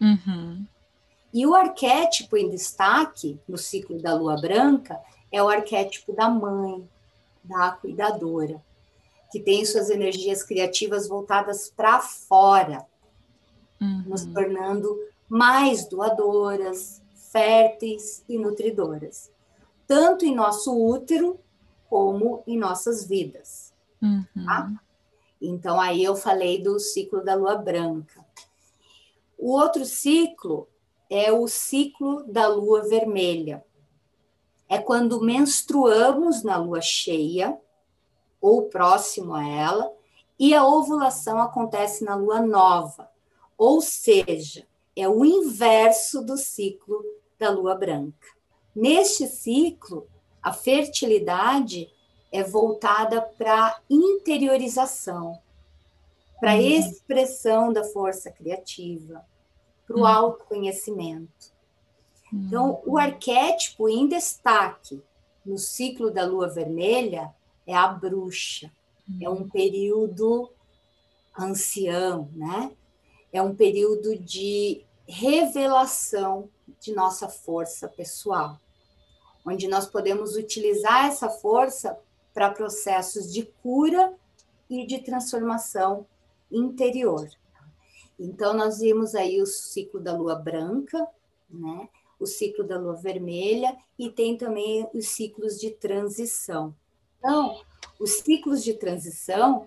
[0.00, 0.64] Uhum.
[1.30, 4.98] E o arquétipo em destaque no ciclo da lua branca
[5.30, 6.88] é o arquétipo da mãe,
[7.44, 8.64] da cuidadora,
[9.30, 12.86] que tem suas energias criativas voltadas para fora,
[13.78, 14.04] uhum.
[14.06, 14.98] nos tornando
[15.28, 19.30] mais doadoras, férteis e nutridoras,
[19.86, 21.38] tanto em nosso útero
[21.90, 23.69] como em nossas vidas.
[24.02, 24.24] Uhum.
[24.44, 24.72] Tá?
[25.40, 28.24] Então, aí eu falei do ciclo da lua branca.
[29.38, 30.68] O outro ciclo
[31.08, 33.64] é o ciclo da lua vermelha.
[34.68, 37.58] É quando menstruamos na lua cheia,
[38.40, 39.92] ou próximo a ela,
[40.38, 43.10] e a ovulação acontece na lua nova.
[43.58, 47.02] Ou seja, é o inverso do ciclo
[47.38, 48.28] da lua branca.
[48.74, 50.06] Neste ciclo,
[50.42, 51.90] a fertilidade
[52.32, 55.38] é voltada para interiorização,
[56.40, 56.60] para uhum.
[56.60, 59.24] expressão da força criativa,
[59.86, 60.06] para o uhum.
[60.06, 61.52] autoconhecimento.
[62.32, 62.44] Uhum.
[62.46, 65.02] Então, o arquétipo em destaque
[65.44, 67.34] no ciclo da lua vermelha
[67.66, 68.70] é a bruxa.
[69.20, 70.50] É um período
[71.36, 72.70] ancião, né?
[73.32, 76.48] É um período de revelação
[76.80, 78.58] de nossa força pessoal,
[79.44, 81.98] onde nós podemos utilizar essa força
[82.32, 84.14] para processos de cura
[84.68, 86.06] e de transformação
[86.50, 87.28] interior.
[88.18, 91.08] Então, nós vimos aí o ciclo da lua branca,
[91.48, 91.88] né?
[92.18, 96.74] o ciclo da lua vermelha e tem também os ciclos de transição.
[97.18, 97.62] Então,
[97.98, 99.66] os ciclos de transição,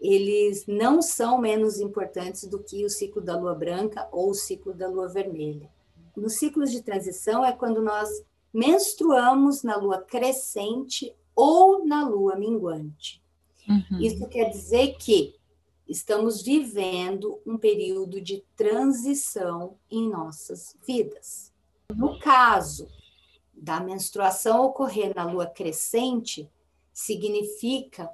[0.00, 4.72] eles não são menos importantes do que o ciclo da lua branca ou o ciclo
[4.72, 5.70] da lua vermelha.
[6.16, 8.08] Nos ciclos de transição é quando nós
[8.52, 13.20] menstruamos na lua crescente ou na lua minguante.
[13.68, 13.98] Uhum.
[13.98, 15.34] Isso quer dizer que
[15.88, 21.52] estamos vivendo um período de transição em nossas vidas.
[21.92, 22.88] No caso
[23.52, 26.48] da menstruação ocorrer na lua crescente,
[26.92, 28.08] significa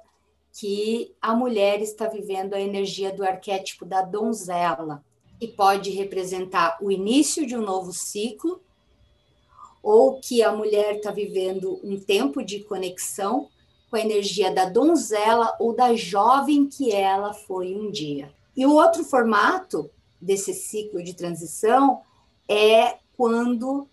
[0.51, 5.05] que a mulher está vivendo a energia do arquétipo da donzela,
[5.39, 8.59] que pode representar o início de um novo ciclo,
[9.81, 13.49] ou que a mulher está vivendo um tempo de conexão
[13.89, 18.31] com a energia da donzela ou da jovem que ela foi um dia.
[18.55, 19.89] E o outro formato
[20.21, 22.01] desse ciclo de transição
[22.47, 23.87] é quando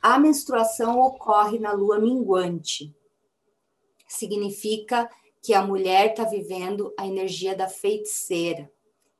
[0.00, 2.94] a menstruação ocorre na lua minguante.
[4.08, 5.08] Significa
[5.40, 8.70] que a mulher está vivendo a energia da feiticeira,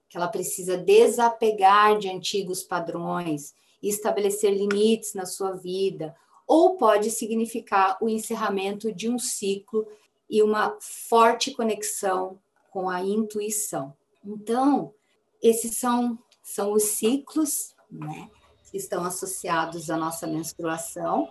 [0.09, 6.14] que ela precisa desapegar de antigos padrões e estabelecer limites na sua vida,
[6.47, 9.87] ou pode significar o encerramento de um ciclo
[10.29, 12.38] e uma forte conexão
[12.71, 13.95] com a intuição.
[14.25, 14.95] Então,
[15.42, 18.31] esses são, são os ciclos né?
[18.71, 21.31] Que estão associados à nossa menstruação.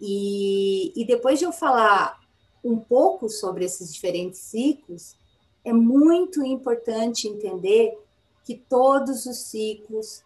[0.00, 2.20] E, e depois de eu falar
[2.62, 5.16] um pouco sobre esses diferentes ciclos,
[5.64, 7.98] é muito importante entender
[8.44, 10.22] que todos os ciclos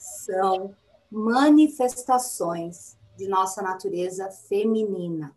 [0.00, 0.74] são
[1.10, 5.36] manifestações de nossa natureza feminina.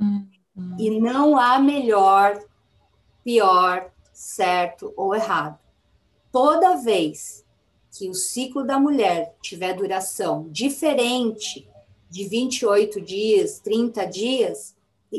[0.00, 0.26] Uhum.
[0.78, 2.42] E não há melhor,
[3.22, 5.58] pior, certo ou errado.
[6.30, 7.44] Toda vez
[7.90, 11.68] que o ciclo da mulher tiver duração diferente
[12.08, 14.74] de 28 dias, 30 dias,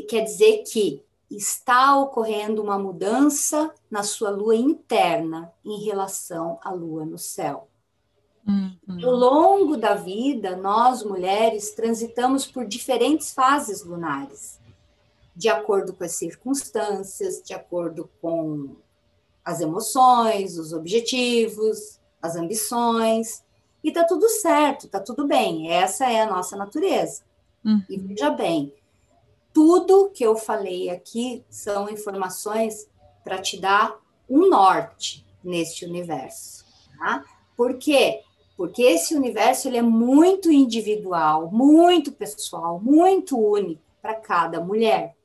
[0.08, 7.04] quer dizer que está ocorrendo uma mudança na sua lua interna em relação à lua
[7.04, 7.68] no céu.
[8.46, 8.76] Uhum.
[9.02, 14.60] Ao longo da vida, nós mulheres transitamos por diferentes fases lunares,
[15.34, 18.76] de acordo com as circunstâncias, de acordo com
[19.44, 23.42] as emoções, os objetivos, as ambições,
[23.82, 27.22] e tá tudo certo, tá tudo bem, essa é a nossa natureza.
[27.64, 27.82] Uhum.
[27.88, 28.72] E veja bem,
[29.52, 32.88] tudo que eu falei aqui são informações
[33.22, 36.64] para te dar um norte neste universo.
[36.98, 37.24] Tá?
[37.56, 38.22] Por quê?
[38.56, 45.16] Porque esse universo ele é muito individual, muito pessoal, muito único para cada mulher.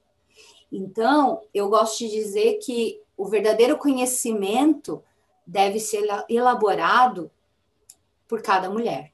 [0.72, 5.04] Então, eu gosto de dizer que o verdadeiro conhecimento
[5.46, 7.30] deve ser elaborado
[8.28, 9.12] por cada mulher,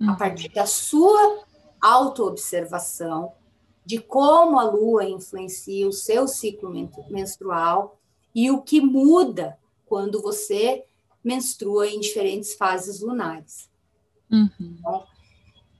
[0.00, 0.10] uhum.
[0.10, 1.44] a partir da sua
[1.80, 3.32] autoobservação,
[3.86, 6.70] de como a lua influencia o seu ciclo
[7.08, 7.98] menstrual
[8.34, 10.84] e o que muda quando você
[11.22, 13.68] menstrua em diferentes fases lunares.
[14.30, 14.48] Uhum.
[14.60, 15.04] Então,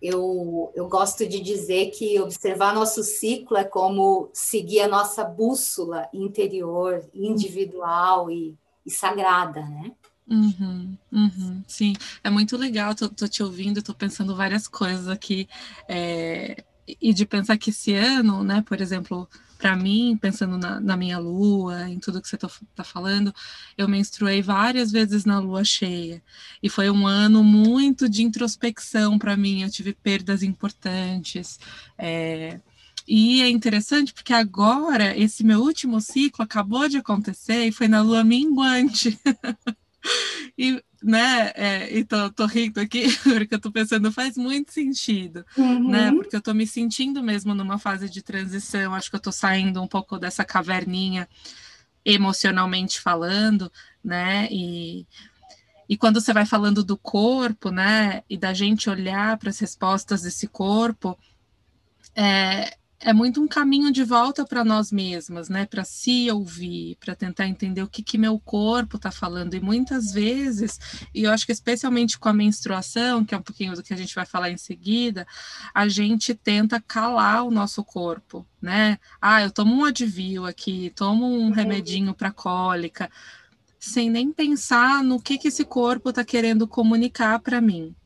[0.03, 6.09] eu, eu gosto de dizer que observar nosso ciclo é como seguir a nossa bússola
[6.12, 9.92] interior, individual e, e sagrada, né?
[10.26, 15.48] Uhum, uhum, sim, é muito legal, tô, tô te ouvindo, tô pensando várias coisas aqui.
[15.88, 16.64] É,
[17.00, 19.29] e de pensar que esse ano, né, por exemplo,
[19.60, 23.32] para mim, pensando na, na, minha lua, em tudo que você está falando,
[23.76, 26.22] eu menstruei várias vezes na lua cheia.
[26.62, 29.62] E foi um ano muito de introspecção para mim.
[29.62, 31.60] Eu tive perdas importantes.
[31.98, 32.58] É,
[33.06, 38.00] e é interessante porque agora, esse meu último ciclo acabou de acontecer e foi na
[38.00, 39.18] lua minguante.
[40.56, 45.44] e né, é, e tô, tô rindo aqui, porque eu tô pensando, faz muito sentido,
[45.56, 45.90] né, uhum.
[45.90, 49.32] né, porque eu tô me sentindo mesmo numa fase de transição, acho que eu tô
[49.32, 51.28] saindo um pouco dessa caverninha
[52.04, 53.72] emocionalmente falando,
[54.04, 55.06] né, e,
[55.88, 60.22] e quando você vai falando do corpo, né, e da gente olhar para as respostas
[60.22, 61.18] desse corpo,
[62.14, 65.64] é, é muito um caminho de volta para nós mesmas, né?
[65.64, 69.54] Para se ouvir, para tentar entender o que, que meu corpo está falando.
[69.54, 70.78] E muitas vezes,
[71.14, 73.96] e eu acho que especialmente com a menstruação, que é um pouquinho do que a
[73.96, 75.26] gente vai falar em seguida,
[75.74, 78.98] a gente tenta calar o nosso corpo, né?
[79.20, 83.10] Ah, eu tomo um advil aqui, tomo um remedinho para cólica,
[83.78, 87.96] sem nem pensar no que, que esse corpo está querendo comunicar para mim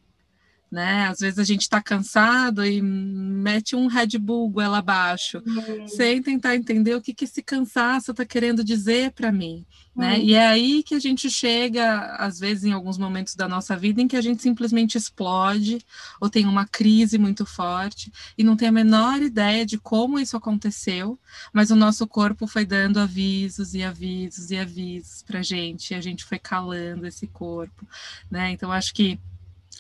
[0.75, 1.07] né?
[1.07, 5.87] Às vezes a gente está cansado e mete um Red Bull goela abaixo, uhum.
[5.87, 10.15] sem tentar entender o que, que esse cansaço está querendo dizer para mim, né?
[10.15, 10.23] Uhum.
[10.25, 14.03] E é aí que a gente chega, às vezes, em alguns momentos da nossa vida,
[14.03, 15.79] em que a gente simplesmente explode
[16.21, 20.37] ou tem uma crise muito forte e não tem a menor ideia de como isso
[20.37, 21.17] aconteceu,
[21.53, 26.01] mas o nosso corpo foi dando avisos e avisos e avisos para gente, e a
[26.01, 27.87] gente foi calando esse corpo,
[28.29, 28.51] né?
[28.51, 29.21] Então, acho que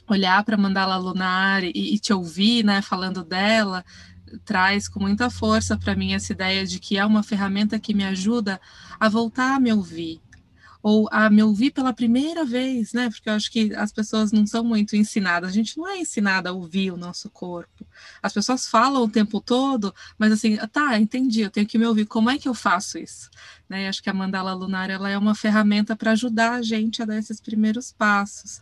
[0.09, 3.85] olhar para Mandala Lunar e, e, te ouvir, né, falando dela,
[4.45, 8.05] traz com muita força para mim essa ideia de que é uma ferramenta que me
[8.05, 8.61] ajuda
[8.99, 10.21] a voltar a me ouvir,
[10.85, 13.09] ou a me ouvir pela primeira vez, né?
[13.09, 16.51] Porque eu acho que as pessoas não são muito ensinadas, a gente não é ensinada
[16.51, 17.87] a ouvir o nosso corpo.
[18.23, 22.05] As pessoas falam o tempo todo, mas assim, tá, entendi, eu tenho que me ouvir,
[22.05, 23.31] como é que eu faço isso?
[23.67, 23.89] Né?
[23.89, 27.17] Acho que a mandala lunar ela é uma ferramenta para ajudar a gente a dar
[27.17, 28.61] esses primeiros passos.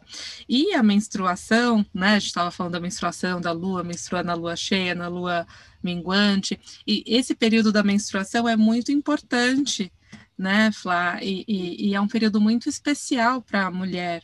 [0.49, 2.11] E a menstruação, né?
[2.11, 5.45] A gente estava falando da menstruação, da lua, menstrua na lua cheia, na lua
[5.83, 9.91] minguante, e esse período da menstruação é muito importante
[10.37, 11.23] né, Flá?
[11.23, 14.23] E, e, e é um período muito especial para a mulher.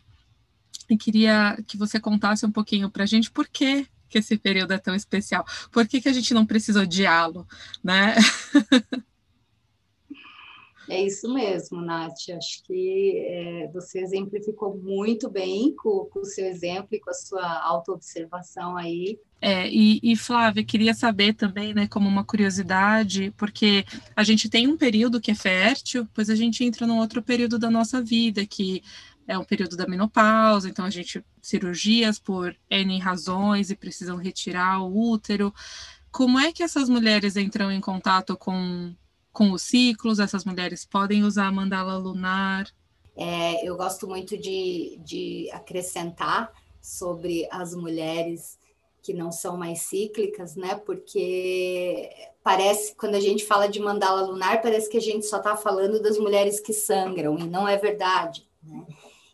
[0.88, 4.78] E queria que você contasse um pouquinho para a gente por que, esse período é
[4.78, 5.44] tão especial.
[5.70, 7.46] Por que, que a gente não precisa odiá-lo,
[7.84, 8.14] né?
[10.88, 12.30] É isso mesmo, Nath.
[12.36, 17.14] Acho que é, você exemplificou muito bem com, com, o seu exemplo e com a
[17.14, 19.18] sua autoobservação aí.
[19.40, 23.84] É, e, e, Flávia, queria saber também, né, como uma curiosidade, porque
[24.16, 27.58] a gente tem um período que é fértil, pois a gente entra num outro período
[27.58, 28.82] da nossa vida, que
[29.28, 34.82] é um período da menopausa, então a gente cirurgias por N razões e precisam retirar
[34.82, 35.54] o útero.
[36.10, 38.94] Como é que essas mulheres entram em contato com,
[39.38, 40.18] com os ciclos?
[40.18, 42.66] Essas mulheres podem usar a mandala lunar?
[43.14, 48.58] É, eu gosto muito de, de acrescentar sobre as mulheres
[49.00, 50.74] que não são mais cíclicas, né?
[50.74, 52.10] Porque
[52.42, 56.02] parece, quando a gente fala de mandala lunar, parece que a gente só está falando
[56.02, 58.44] das mulheres que sangram, e não é verdade.
[58.60, 58.84] Né?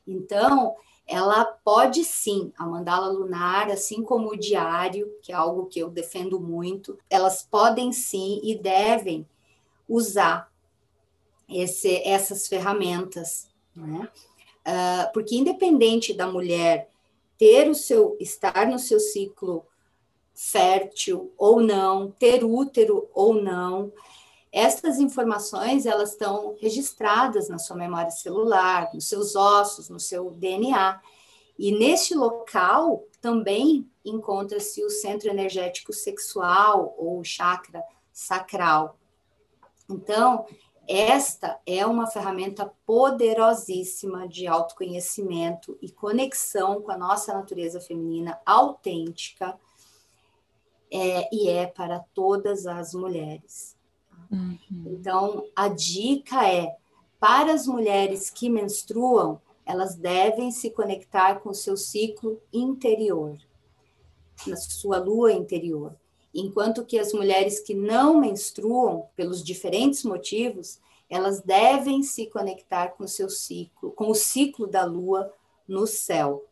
[0.07, 0.77] Então,
[1.07, 5.89] ela pode sim, a mandala lunar, assim como o diário, que é algo que eu
[5.89, 9.27] defendo muito, elas podem sim e devem
[9.89, 10.51] usar
[11.49, 14.09] esse, essas ferramentas, né?
[14.67, 16.89] Uh, porque independente da mulher
[17.37, 19.67] ter o seu estar no seu ciclo
[20.35, 23.93] fértil ou não, ter útero ou não,
[24.51, 31.01] essas informações elas estão registradas na sua memória celular, nos seus ossos, no seu DNA.
[31.59, 37.83] E neste local também encontra-se o centro energético sexual ou chakra
[38.13, 38.97] sacral.
[39.89, 40.47] Então,
[40.87, 49.59] esta é uma ferramenta poderosíssima de autoconhecimento e conexão com a nossa natureza feminina autêntica,
[50.91, 53.77] é, e é para todas as mulheres.
[54.31, 54.59] Uhum.
[54.87, 56.77] Então, a dica é:
[57.19, 63.37] para as mulheres que menstruam, elas devem se conectar com o seu ciclo interior,
[64.47, 65.97] na sua lua interior.
[66.35, 73.05] Enquanto que as mulheres que não menstruam, pelos diferentes motivos, elas devem se conectar com
[73.05, 75.33] o seu ciclo, com o ciclo da lua
[75.69, 76.45] no céu.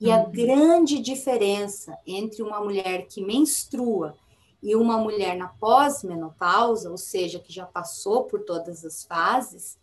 [0.00, 0.30] E a uhum.
[0.30, 4.14] grande diferença entre uma mulher que menstrua
[4.62, 9.78] e uma mulher na pós-menopausa, ou seja, que já passou por todas as fases,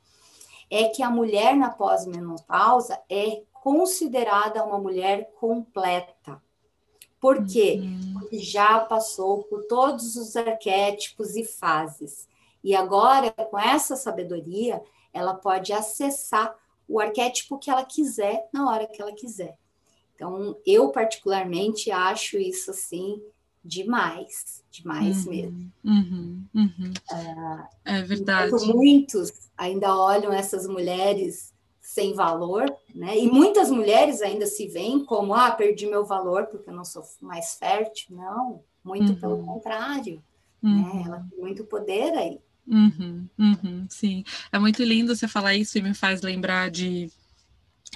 [0.70, 6.41] é que a mulher na pós-menopausa é considerada uma mulher completa.
[7.24, 7.80] Por quê?
[7.82, 8.19] Uhum.
[8.19, 12.28] Porque já passou por todos os arquétipos e fases.
[12.61, 16.53] E agora, com essa sabedoria, ela pode acessar
[16.86, 19.57] o arquétipo que ela quiser na hora que ela quiser.
[20.13, 23.24] Então, eu particularmente acho isso assim
[23.63, 25.71] demais, demais uhum, mesmo.
[25.82, 26.93] Uhum, uhum.
[27.09, 28.51] Uh, é verdade.
[28.65, 31.53] Muitos ainda olham essas mulheres
[31.94, 33.20] sem valor, né?
[33.20, 37.04] E muitas mulheres ainda se veem como ah, perdi meu valor porque eu não sou
[37.22, 38.16] mais fértil.
[38.16, 39.46] Não, muito pelo uhum.
[39.46, 40.24] contrário.
[40.60, 40.72] Né?
[40.72, 41.06] Uhum.
[41.06, 42.39] Ela tem muito poder aí.
[42.66, 47.12] Uhum, uhum, sim, é muito lindo você falar isso e me faz lembrar de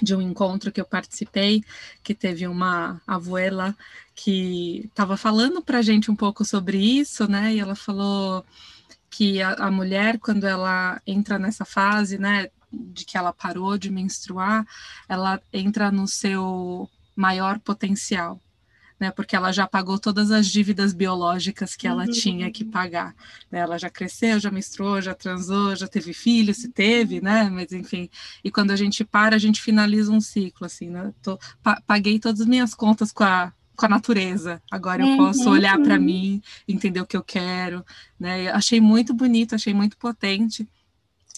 [0.00, 1.64] de um encontro que eu participei,
[2.04, 3.76] que teve uma abuela
[4.14, 7.52] que estava falando para a gente um pouco sobre isso, né?
[7.54, 8.44] E ela falou
[9.10, 13.90] que a, a, mulher, quando ela entra nessa fase, né, de que ela parou de
[13.90, 14.66] menstruar,
[15.08, 18.40] ela entra no seu maior potencial
[18.98, 19.10] né?
[19.10, 22.10] Porque ela já pagou todas as dívidas biológicas que ela uhum.
[22.10, 23.14] tinha que pagar.
[23.50, 23.60] Né?
[23.60, 27.48] Ela já cresceu, já menstruou, já transou, já teve filho, se teve, né?
[27.48, 28.10] Mas enfim.
[28.42, 31.12] E quando a gente para, a gente finaliza um ciclo, assim, né?
[31.22, 34.60] Tô, pa paguei todas as minhas contas com a com a natureza.
[34.68, 35.52] Agora eu posso uhum.
[35.52, 37.86] olhar para mim, entender o que eu quero,
[38.18, 38.50] né?
[38.50, 40.68] achei muito bonito, achei muito potente.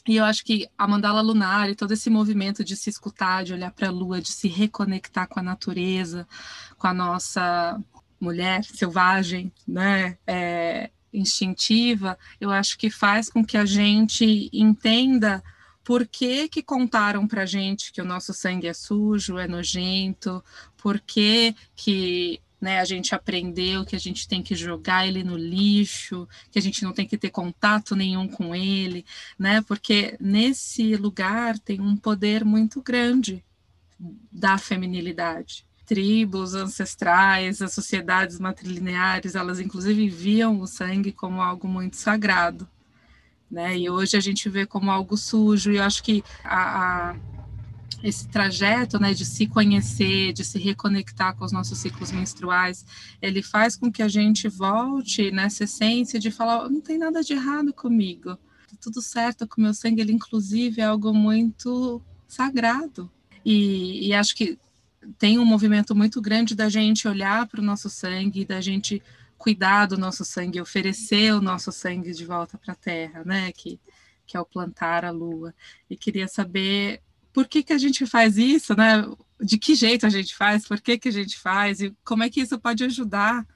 [0.09, 3.53] E eu acho que a mandala lunar e todo esse movimento de se escutar, de
[3.53, 6.27] olhar para a lua, de se reconectar com a natureza,
[6.79, 7.79] com a nossa
[8.21, 15.43] mulher selvagem, né, é, instintiva, eu acho que faz com que a gente entenda
[15.83, 20.45] por que, que contaram para gente que o nosso sangue é sujo, é nojento,
[20.77, 22.79] por que, que né?
[22.79, 26.83] A gente aprendeu que a gente tem que jogar ele no lixo, que a gente
[26.85, 29.05] não tem que ter contato nenhum com ele,
[29.39, 29.63] né?
[29.63, 33.43] Porque nesse lugar tem um poder muito grande
[34.31, 35.65] da feminilidade.
[35.87, 42.69] Tribos ancestrais, as sociedades matrilineares, elas inclusive viam o sangue como algo muito sagrado,
[43.51, 43.77] né?
[43.77, 45.73] E hoje a gente vê como algo sujo.
[45.73, 47.17] E eu acho que a, a
[48.03, 52.85] esse trajeto né, de se conhecer, de se reconectar com os nossos ciclos menstruais,
[53.21, 57.33] ele faz com que a gente volte nessa essência de falar: não tem nada de
[57.33, 63.11] errado comigo, tá tudo certo com o meu sangue, ele inclusive é algo muito sagrado.
[63.45, 64.59] E, e acho que
[65.19, 69.03] tem um movimento muito grande da gente olhar para o nosso sangue, da gente
[69.39, 73.51] cuidar do nosso sangue, oferecer o nosso sangue de volta para a terra, né?
[73.53, 73.81] Que,
[74.27, 75.55] que é o plantar a lua.
[75.89, 77.01] E queria saber
[77.33, 79.05] por que, que a gente faz isso, né?
[79.41, 82.31] De que jeito a gente faz, por que, que a gente faz e como é
[82.31, 83.47] que isso pode ajudar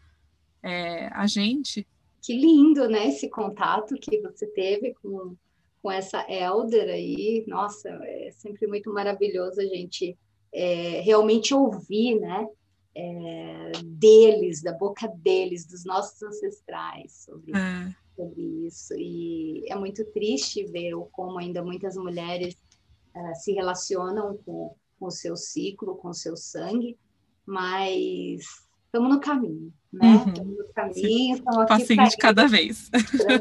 [0.62, 1.86] é, a gente.
[2.22, 3.08] Que lindo, né?
[3.08, 5.36] Esse contato que você teve com,
[5.82, 7.44] com essa elder aí.
[7.46, 10.16] Nossa, é sempre muito maravilhoso a gente
[10.50, 12.48] é, realmente ouvir, né?
[12.96, 17.94] É, deles, da boca deles, dos nossos ancestrais sobre, é.
[18.16, 18.94] sobre isso.
[18.96, 22.56] E é muito triste ver como ainda muitas mulheres
[23.14, 26.98] uh, se relacionam com, com o seu ciclo, com o seu sangue,
[27.46, 28.42] mas
[28.86, 30.06] estamos no caminho, né?
[30.06, 30.28] Uhum.
[30.28, 32.90] Estamos no caminho, estamos aqui Passinho de cada vez.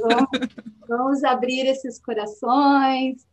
[0.01, 0.49] Vamos,
[0.87, 3.25] vamos, abrir esses corações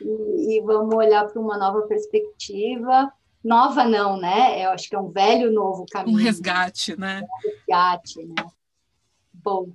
[0.00, 3.12] e, e vamos olhar para uma nova perspectiva.
[3.44, 4.64] Nova não, né?
[4.64, 6.18] Eu acho que é um velho novo caminho.
[6.18, 7.22] Um resgate, né?
[7.22, 8.44] Um resgate, né?
[9.32, 9.70] Bom,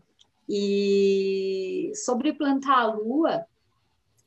[0.49, 3.45] e sobre plantar a lua,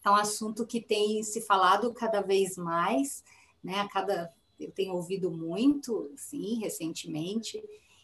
[0.05, 3.25] é um assunto que tem se falado cada vez mais,
[3.63, 3.81] né?
[3.81, 7.63] A cada eu tenho ouvido muito, sim, recentemente,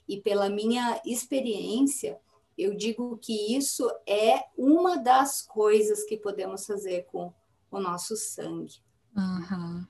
[0.08, 2.18] e pela minha experiência,
[2.58, 7.32] eu digo que isso é uma das coisas que podemos fazer com
[7.70, 8.82] o nosso sangue.
[9.16, 9.86] Uhum.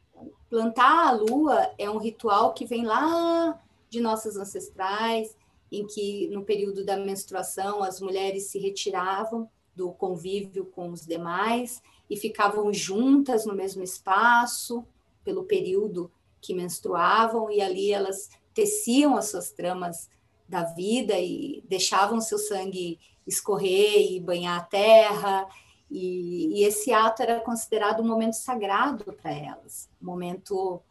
[0.49, 3.59] Plantar a lua é um ritual que vem lá
[3.89, 5.35] de nossos ancestrais,
[5.73, 11.83] em que no período da menstruação as mulheres se retiravam do convívio com os demais
[12.11, 14.85] e ficavam juntas no mesmo espaço
[15.23, 20.11] pelo período que menstruavam e ali elas teciam as suas tramas
[20.49, 25.49] da vida e deixavam seu sangue escorrer e banhar a terra.
[25.89, 30.83] E, e esse ato era considerado um momento sagrado para elas, um momento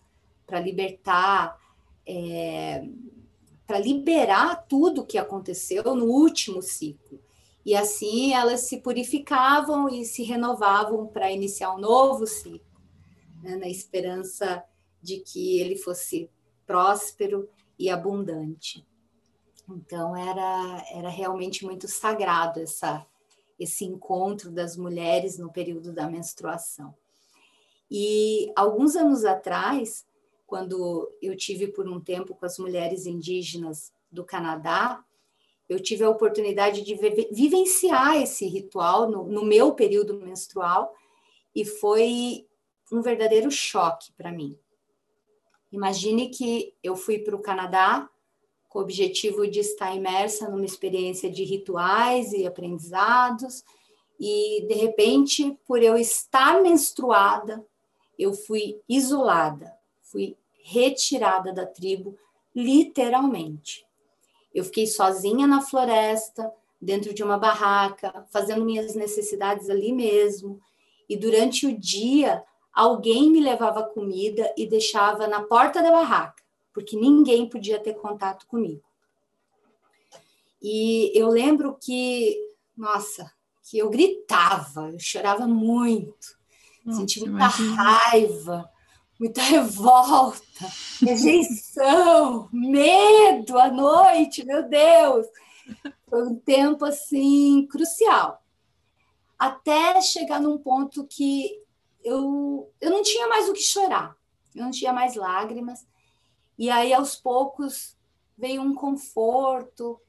[0.46, 1.58] para libertar,
[2.06, 2.88] é,
[3.68, 7.20] para liberar tudo que aconteceu no último ciclo.
[7.66, 12.82] E assim elas se purificavam e se renovavam para iniciar um novo ciclo,
[13.44, 14.64] né, na esperança
[15.02, 16.30] de que ele fosse
[16.66, 18.86] próspero e abundante.
[19.70, 23.06] Então era era realmente muito sagrado essa
[23.60, 26.96] esse encontro das mulheres no período da menstruação.
[27.92, 30.08] E alguns anos atrás,
[30.48, 35.04] quando eu tive por um tempo com as mulheres indígenas do Canadá,
[35.70, 36.96] eu tive a oportunidade de
[37.32, 40.94] vivenciar esse ritual no, no meu período menstrual
[41.56, 42.48] e foi
[42.92, 44.58] um verdadeiro choque para mim.
[45.72, 48.10] Imagine que eu fui para o Canadá
[48.68, 53.64] com o objetivo de estar imersa numa experiência de rituais e aprendizados,
[54.20, 57.66] e de repente, por eu estar menstruada,
[58.18, 62.18] eu fui isolada, fui retirada da tribo,
[62.54, 63.88] literalmente.
[64.54, 70.60] Eu fiquei sozinha na floresta, dentro de uma barraca, fazendo minhas necessidades ali mesmo,
[71.08, 76.42] e durante o dia alguém me levava comida e deixava na porta da barraca,
[76.74, 78.84] porque ninguém podia ter contato comigo.
[80.62, 82.38] E eu lembro que,
[82.78, 83.32] nossa,
[83.64, 86.38] que eu gritava, eu chorava muito,
[86.86, 87.82] nossa, sentia muita imagina.
[87.82, 88.70] raiva,
[89.20, 90.40] muita revolta,
[91.02, 95.28] rejeição, medo à noite, meu Deus.
[96.10, 98.42] Foi um tempo assim crucial.
[99.38, 101.62] Até chegar num ponto que
[102.04, 104.16] eu, eu não tinha mais o que chorar,
[104.56, 105.86] eu não tinha mais lágrimas.
[106.58, 107.98] E aí, aos poucos,
[108.38, 110.00] veio um conforto,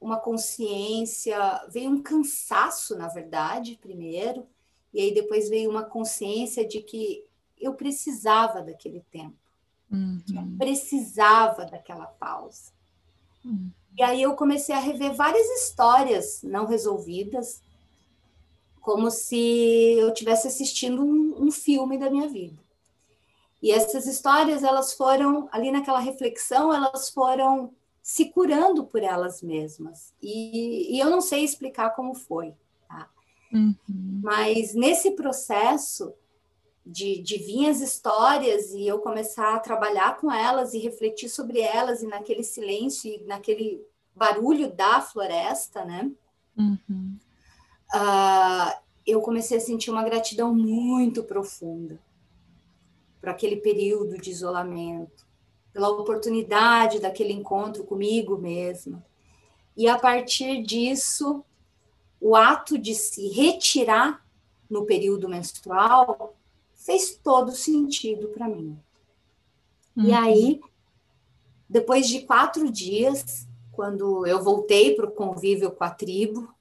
[0.00, 1.36] uma consciência,
[1.68, 4.46] veio um cansaço, na verdade, primeiro,
[4.92, 7.24] e aí depois veio uma consciência de que
[7.60, 9.36] eu precisava daquele tempo,
[9.90, 10.22] uhum.
[10.28, 12.72] eu precisava daquela pausa.
[13.44, 13.70] Uhum.
[13.96, 17.62] E aí eu comecei a rever várias histórias não resolvidas,
[18.80, 22.58] como se eu tivesse assistindo um, um filme da minha vida.
[23.62, 30.14] E essas histórias, elas foram, ali naquela reflexão, elas foram se curando por elas mesmas.
[30.22, 32.54] E, e eu não sei explicar como foi,
[32.88, 33.08] tá?
[33.52, 34.20] Uhum.
[34.22, 36.14] Mas nesse processo
[36.90, 41.60] de, de vir as histórias e eu começar a trabalhar com elas e refletir sobre
[41.60, 43.84] elas, e naquele silêncio e naquele
[44.14, 46.10] barulho da floresta, né?
[46.56, 47.18] Uhum
[47.94, 51.98] uh, eu comecei a sentir uma gratidão muito profunda
[53.20, 55.26] para aquele período de isolamento,
[55.72, 59.04] pela oportunidade daquele encontro comigo mesma.
[59.76, 61.44] E a partir disso,
[62.20, 64.24] o ato de se retirar
[64.68, 66.34] no período menstrual
[66.80, 68.78] fez todo sentido para mim.
[69.96, 70.06] Uhum.
[70.06, 70.60] E aí,
[71.68, 76.52] depois de quatro dias, quando eu voltei para o convívio com a tribo,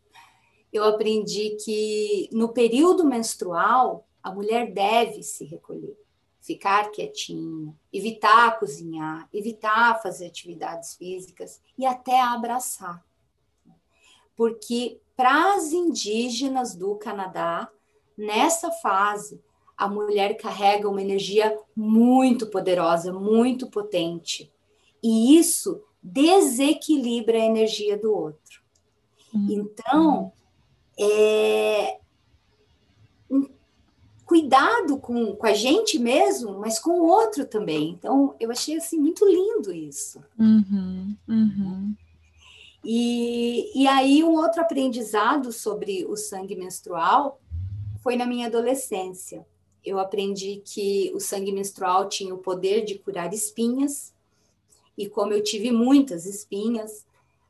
[0.71, 5.97] eu aprendi que no período menstrual a mulher deve se recolher,
[6.41, 13.03] ficar quietinha, evitar cozinhar, evitar fazer atividades físicas e até abraçar.
[14.35, 17.69] Porque para as indígenas do Canadá,
[18.17, 19.41] nessa fase,
[19.79, 24.51] a mulher carrega uma energia muito poderosa, muito potente.
[25.01, 28.61] E isso desequilibra a energia do outro.
[29.33, 29.47] Uhum.
[29.49, 30.33] Então,
[30.99, 31.97] é,
[34.25, 37.91] cuidado com, com a gente mesmo, mas com o outro também.
[37.91, 40.21] Então, eu achei assim muito lindo isso.
[40.37, 41.95] Uhum, uhum.
[42.83, 47.39] E, e aí, um outro aprendizado sobre o sangue menstrual
[48.03, 49.47] foi na minha adolescência.
[49.89, 54.13] Eu aprendi que o sangue menstrual tinha o poder de curar espinhas,
[54.97, 57.05] e como eu tive muitas espinhas,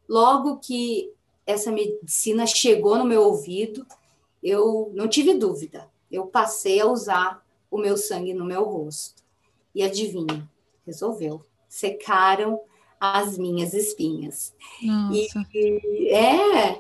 [0.08, 1.12] logo que
[1.46, 3.86] essa medicina chegou no meu ouvido,
[4.42, 9.24] eu não tive dúvida eu passei a usar o meu sangue no meu rosto.
[9.74, 10.50] E adivinha,
[10.86, 11.46] resolveu.
[11.68, 12.60] Secaram
[13.00, 14.54] as minhas espinhas.
[14.82, 15.48] Nossa.
[15.54, 16.80] E, é,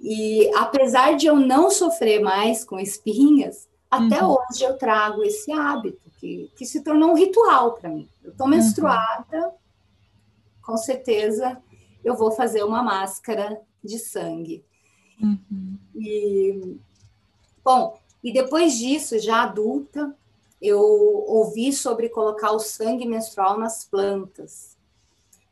[0.00, 4.36] e apesar de eu não sofrer mais com espinhas, até uhum.
[4.36, 8.08] hoje eu trago esse hábito, que, que se tornou um ritual para mim.
[8.22, 9.52] Eu estou menstruada, uhum.
[10.62, 11.60] com certeza
[12.04, 14.64] eu vou fazer uma máscara de sangue.
[15.20, 15.76] Uhum.
[15.94, 16.78] E,
[17.64, 20.14] bom, e depois disso, já adulta,
[20.60, 24.76] eu ouvi sobre colocar o sangue menstrual nas plantas.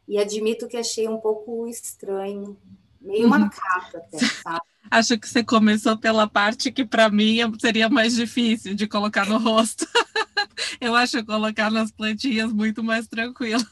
[0.07, 2.57] E admito que achei um pouco estranho,
[3.01, 3.31] meio uhum.
[3.31, 4.68] macabro até, sabe?
[4.91, 9.39] Acho que você começou pela parte que para mim seria mais difícil de colocar no
[9.39, 9.87] rosto.
[10.81, 13.65] Eu acho colocar nas plantinhas muito mais tranquilo.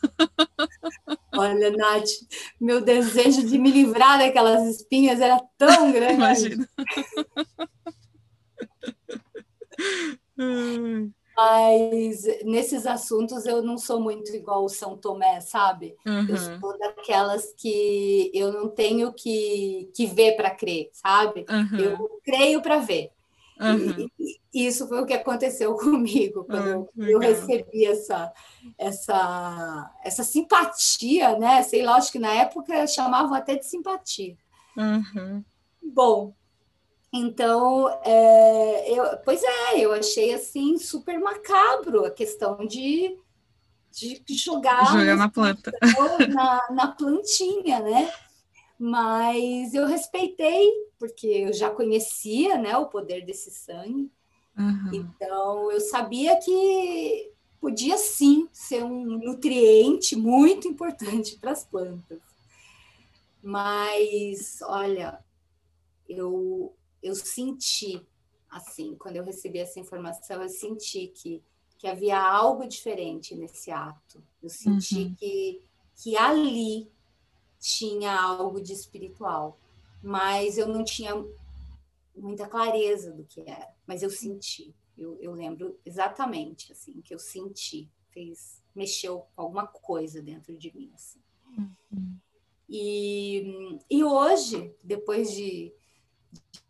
[1.33, 2.09] Olha, Nath,
[2.61, 6.15] meu desejo de me livrar daquelas espinhas era tão grande.
[6.15, 6.69] Imagina.
[11.37, 15.95] Mas nesses assuntos eu não sou muito igual o São Tomé, sabe?
[16.07, 16.27] Uhum.
[16.29, 21.45] Eu sou daquelas que eu não tenho que, que ver para crer, sabe?
[21.49, 21.79] Uhum.
[21.79, 23.11] Eu creio para ver.
[23.61, 24.09] Uhum.
[24.19, 28.33] E, e, isso foi o que aconteceu comigo quando eu, eu, recebi essa,
[28.79, 31.63] essa, essa simpatia, né?
[31.63, 34.37] Sei lá, acho que na época chamavam até de simpatia.
[34.75, 35.45] Uhum.
[35.83, 36.35] Bom,
[37.17, 43.19] então, é, eu, pois é, eu achei assim super macabro a questão de,
[43.91, 45.73] de jogar, jogar na planta,
[46.29, 48.13] na, na plantinha, né?
[48.79, 54.11] Mas eu respeitei, porque eu já conhecia né, o poder desse sangue.
[54.59, 54.91] Uhum.
[54.93, 62.21] Então, eu sabia que podia sim ser um nutriente muito importante para as plantas.
[63.43, 65.19] Mas, olha,
[66.09, 66.75] eu
[67.07, 68.05] eu senti,
[68.51, 71.43] assim, quando eu recebi essa informação, eu senti que,
[71.79, 74.23] que havia algo diferente nesse ato.
[74.43, 75.15] Eu senti uhum.
[75.15, 75.63] que,
[75.97, 76.91] que ali
[77.61, 79.59] tinha algo de espiritual,
[80.03, 81.13] mas eu não tinha
[82.15, 84.75] muita clareza do que era, mas eu senti.
[84.99, 90.91] Eu, eu lembro exatamente assim que eu senti, fez mexeu alguma coisa dentro de mim.
[90.95, 91.19] Assim.
[91.57, 92.19] Uhum.
[92.69, 95.73] E, e hoje, depois de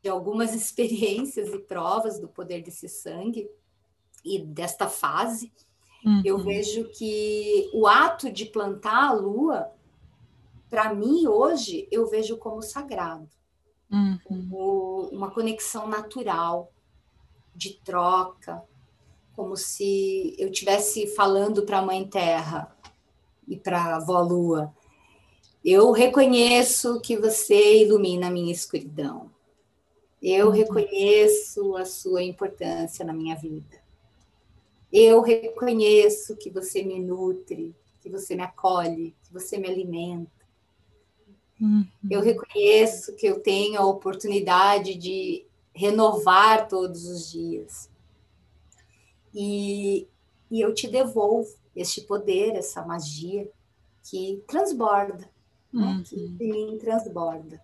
[0.03, 3.49] de algumas experiências e provas do poder desse sangue
[4.25, 5.53] e desta fase,
[6.05, 6.23] uhum.
[6.25, 9.71] eu vejo que o ato de plantar a lua,
[10.69, 13.29] para mim hoje, eu vejo como sagrado,
[13.91, 14.19] uhum.
[14.25, 16.73] como uma conexão natural
[17.55, 18.63] de troca,
[19.35, 22.75] como se eu estivesse falando para a Mãe Terra
[23.47, 24.75] e para a Avó Lua.
[25.65, 29.31] Eu reconheço que você ilumina a minha escuridão.
[30.29, 30.53] Eu uhum.
[30.53, 33.81] reconheço a sua importância na minha vida.
[34.93, 37.73] Eu reconheço que você me nutre,
[38.03, 40.33] que você me acolhe, que você me alimenta.
[41.61, 41.87] Uhum.
[42.11, 47.89] Eu reconheço que eu tenho a oportunidade de renovar todos os dias.
[49.33, 50.09] E,
[50.51, 53.49] e eu te devolvo este poder, essa magia
[54.03, 55.31] que transborda,
[55.73, 55.99] uhum.
[55.99, 56.03] né?
[56.05, 57.63] que em mim transborda.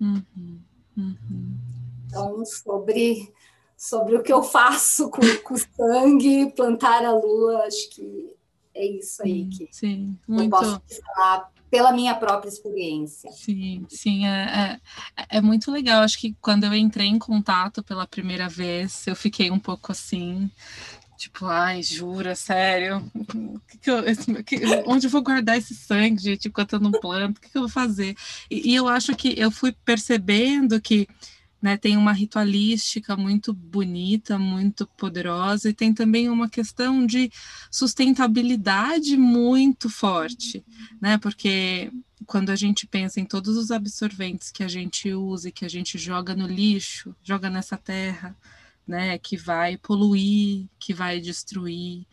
[0.00, 0.60] Uhum.
[0.96, 1.77] Uhum.
[2.08, 3.32] Então, sobre,
[3.76, 8.34] sobre o que eu faço com, com o sangue, plantar a lua, acho que
[8.74, 10.44] é isso aí que sim, muito...
[10.44, 10.82] eu posso
[11.14, 13.30] falar pela minha própria experiência.
[13.32, 14.80] Sim, sim, é,
[15.16, 16.02] é, é, muito legal.
[16.02, 20.50] Acho que quando eu entrei em contato pela primeira vez, eu fiquei um pouco assim,
[21.18, 23.04] tipo, ai, jura, sério?
[23.68, 24.02] Que que eu,
[24.44, 24.56] que,
[24.86, 27.36] onde eu vou guardar esse sangue, gente, enquanto eu não planto?
[27.36, 28.16] O que, que eu vou fazer?
[28.50, 31.06] E, e eu acho que eu fui percebendo que
[31.60, 37.30] né, tem uma ritualística muito bonita, muito poderosa, e tem também uma questão de
[37.70, 40.64] sustentabilidade muito forte,
[41.00, 41.18] né?
[41.18, 41.90] Porque
[42.26, 45.68] quando a gente pensa em todos os absorventes que a gente usa e que a
[45.68, 48.36] gente joga no lixo, joga nessa terra,
[48.86, 52.06] né, que vai poluir, que vai destruir,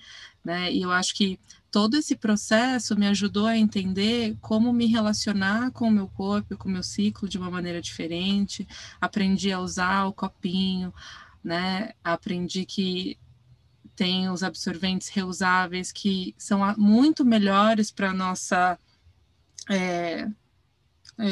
[0.43, 0.71] né?
[0.71, 1.39] E eu acho que
[1.75, 6.69] todo esse processo me ajudou a entender como me relacionar com o meu corpo, com
[6.69, 8.65] o meu ciclo de uma maneira diferente.
[9.01, 10.93] Aprendi a usar o copinho,
[11.43, 11.91] né?
[12.01, 13.19] Aprendi que
[13.93, 18.79] tem os absorventes reusáveis que são muito melhores para nossa
[19.69, 20.29] é,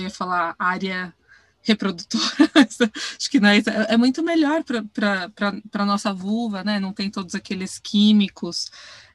[0.10, 1.14] falar área
[1.62, 2.52] reprodutora,
[3.18, 5.32] acho que não é, é muito melhor para
[5.72, 6.82] a nossa vulva, né?
[6.82, 8.70] Não tem todos aqueles químicos,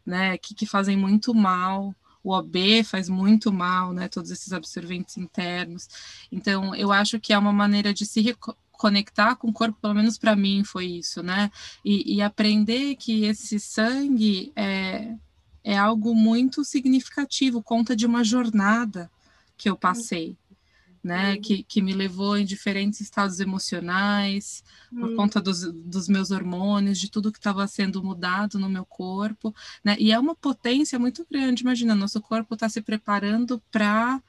[0.09, 0.39] né?
[0.39, 1.95] Que, que fazem muito mal.
[2.25, 4.09] O OB faz muito mal, né?
[4.09, 5.89] Todos esses absorventes internos.
[6.33, 8.37] Então, eu acho que é uma maneira de se
[8.73, 11.51] conectar com o corpo, pelo menos para mim foi isso, né?
[11.85, 15.15] E, e, aprender que esse sangue é,
[15.65, 19.11] é algo muito significativo, conta de uma jornada
[19.57, 20.37] que eu passei
[21.03, 21.41] né, uhum.
[21.41, 25.17] que, que me levou em diferentes estados emocionais, por uhum.
[25.17, 29.97] conta dos, dos meus hormônios, de tudo que estava sendo mudado no meu corpo, né,
[29.99, 34.23] e é uma potência muito grande, imagina, nosso corpo está se preparando para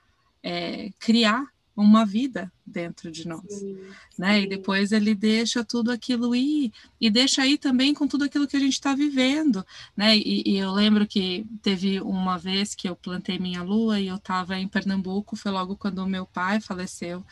[0.44, 1.48] é, criar
[1.80, 3.78] uma vida dentro de nós, sim,
[4.18, 4.36] né?
[4.36, 4.44] Sim.
[4.44, 8.58] E depois ele deixa tudo aquilo ir e deixa aí também com tudo aquilo que
[8.58, 9.66] a gente está vivendo,
[9.96, 10.16] né?
[10.18, 14.18] E, e, eu lembro que teve uma vez que eu plantei minha lua e eu
[14.18, 17.26] estava em Pernambuco, foi logo quando meu pai faleceu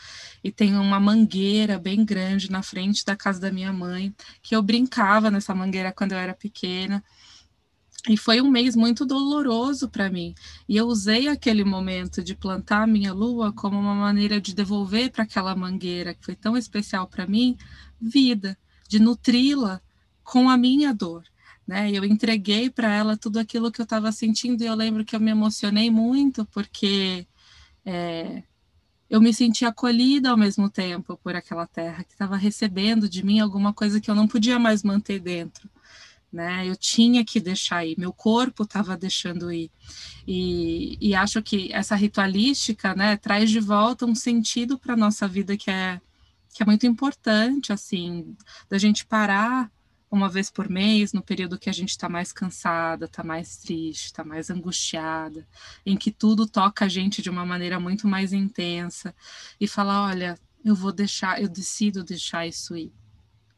[0.43, 4.61] e tem uma mangueira bem grande na frente da casa da minha mãe que eu
[4.61, 7.03] brincava nessa mangueira quando eu era pequena
[8.07, 10.33] e foi um mês muito doloroso para mim.
[10.67, 15.11] E eu usei aquele momento de plantar a minha lua como uma maneira de devolver
[15.11, 17.57] para aquela mangueira que foi tão especial para mim
[17.99, 19.81] vida, de nutri-la
[20.23, 21.23] com a minha dor.
[21.67, 21.91] Né?
[21.91, 25.19] Eu entreguei para ela tudo aquilo que eu estava sentindo e eu lembro que eu
[25.19, 27.27] me emocionei muito porque
[27.85, 28.43] é,
[29.09, 33.39] eu me senti acolhida ao mesmo tempo por aquela terra que estava recebendo de mim
[33.39, 35.69] alguma coisa que eu não podia mais manter dentro
[36.31, 36.67] né?
[36.67, 39.71] Eu tinha que deixar ir, meu corpo estava deixando ir.
[40.27, 45.27] E, e, acho que essa ritualística, né, traz de volta um sentido para a nossa
[45.27, 46.01] vida que é,
[46.53, 48.35] que é muito importante, assim,
[48.69, 49.71] da gente parar
[50.09, 54.05] uma vez por mês, no período que a gente está mais cansada, está mais triste,
[54.05, 55.45] está mais angustiada,
[55.85, 59.13] em que tudo toca a gente de uma maneira muito mais intensa,
[59.59, 62.91] e falar: olha, eu vou deixar, eu decido deixar isso ir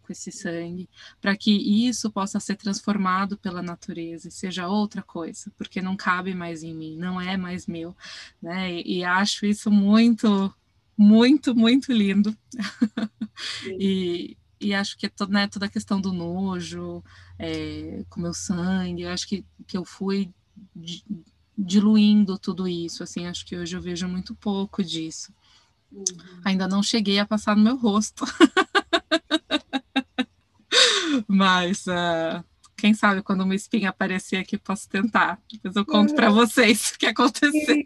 [0.09, 0.89] com esse sangue,
[1.21, 6.33] para que isso possa ser transformado pela natureza e seja outra coisa, porque não cabe
[6.33, 7.95] mais em mim, não é mais meu,
[8.41, 8.73] né?
[8.73, 10.51] E, e acho isso muito,
[10.97, 12.35] muito, muito lindo.
[13.79, 17.03] e, e acho que é né, toda a questão do nojo,
[17.37, 20.33] é, com meu sangue, eu acho que, que eu fui
[21.55, 25.31] diluindo tudo isso, assim, acho que hoje eu vejo muito pouco disso.
[25.91, 26.05] Uhum.
[26.43, 28.25] Ainda não cheguei a passar no meu rosto.
[31.27, 32.43] Mas uh,
[32.75, 35.39] quem sabe quando uma espinha aparecer aqui, posso tentar.
[35.51, 37.85] Depois eu conto para vocês o que aconteceu.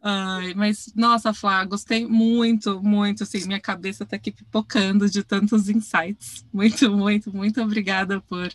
[0.00, 5.68] Ai, mas, nossa, Flá, gostei muito, muito, assim, minha cabeça está aqui pipocando de tantos
[5.68, 6.44] insights.
[6.52, 8.48] Muito, muito, muito obrigada por,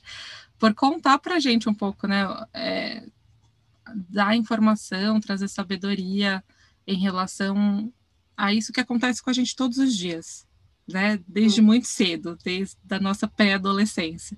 [0.57, 3.03] por contar para a gente um pouco, né, é,
[4.09, 6.41] dar informação, trazer sabedoria
[6.88, 7.91] em relação
[8.38, 10.47] a isso que acontece com a gente todos os dias,
[10.92, 14.38] né, desde muito cedo, desde a nossa pré-adolescência,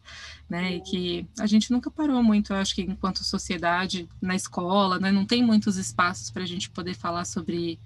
[0.49, 4.99] né, e que a gente nunca parou muito, eu acho que enquanto sociedade, na escola,
[4.99, 7.79] né, não tem muitos espaços para a gente poder falar sobre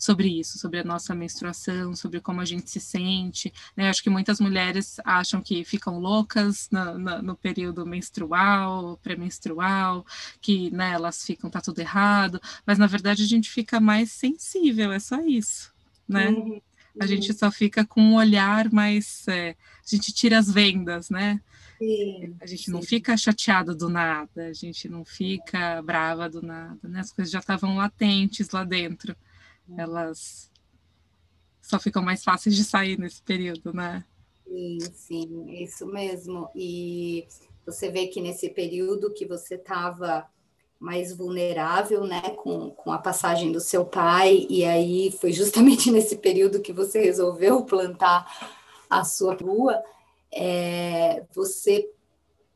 [0.00, 4.08] sobre isso, sobre a nossa menstruação, sobre como a gente se sente, né, acho que
[4.08, 10.06] muitas mulheres acham que ficam loucas no, no, no período menstrual, pré-menstrual,
[10.40, 14.90] que, né, elas ficam, tá tudo errado, mas na verdade a gente fica mais sensível,
[14.90, 15.70] é só isso,
[16.08, 16.62] né, uhum
[16.98, 19.26] a gente só fica com um olhar mais.
[19.28, 21.40] É, a gente tira as vendas, né?
[21.78, 22.70] Sim, a gente sim.
[22.70, 27.00] não fica chateado do nada, a gente não fica brava do nada, né?
[27.00, 29.16] As coisas já estavam latentes lá dentro.
[29.76, 30.50] Elas
[31.62, 34.04] só ficam mais fáceis de sair nesse período, né?
[34.46, 36.50] Sim, sim, isso mesmo.
[36.54, 37.26] E
[37.64, 40.28] você vê que nesse período que você estava
[40.80, 46.16] mais vulnerável, né, com, com a passagem do seu pai, e aí foi justamente nesse
[46.16, 48.50] período que você resolveu plantar
[48.88, 49.80] a sua rua,
[50.32, 51.88] é, você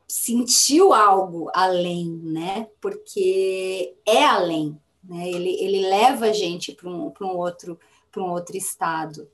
[0.07, 7.13] sentiu algo além, né, porque é além, né, ele, ele leva a gente para um,
[7.21, 7.79] um, outro,
[8.17, 9.29] um outro estado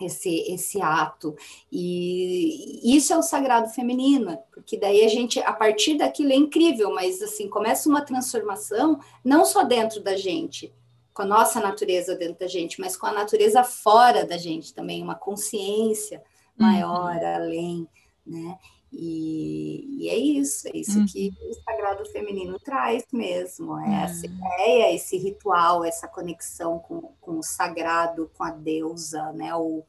[0.00, 1.34] esse, esse ato.
[1.70, 6.94] E isso é o sagrado feminino, porque daí a gente, a partir daquilo é incrível,
[6.94, 10.72] mas assim, começa uma transformação, não só dentro da gente,
[11.12, 15.02] com a nossa natureza dentro da gente, mas com a natureza fora da gente também,
[15.02, 16.22] uma consciência
[16.56, 17.34] maior, uhum.
[17.34, 17.88] além,
[18.26, 18.58] né?
[18.92, 21.06] E, e, é isso, é isso uhum.
[21.06, 23.94] que o sagrado feminino traz mesmo, é uhum.
[24.04, 29.54] essa ideia, esse ritual, essa conexão com, com o sagrado, com a deusa, né?
[29.54, 29.86] Ou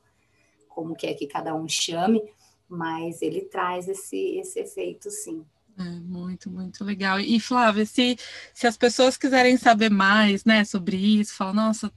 [0.67, 2.21] como quer que cada um chame,
[2.67, 5.45] mas ele traz esse, esse efeito, sim.
[5.79, 7.19] É, muito, muito legal.
[7.19, 8.17] E Flávia, se,
[8.53, 11.91] se as pessoas quiserem saber mais, né, sobre isso, falam, nossa,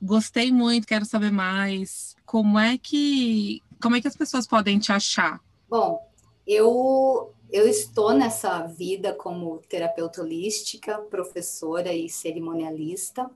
[0.00, 4.92] gostei muito, quero saber mais, como é que como é que as pessoas podem te
[4.92, 5.38] achar?
[5.68, 6.00] Bom,
[6.46, 13.30] eu eu estou nessa vida como terapeuta holística, professora e cerimonialista.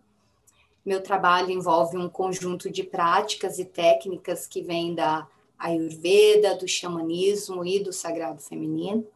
[0.84, 7.64] Meu trabalho envolve um conjunto de práticas e técnicas que vêm da Ayurveda, do xamanismo
[7.64, 9.06] e do sagrado feminino.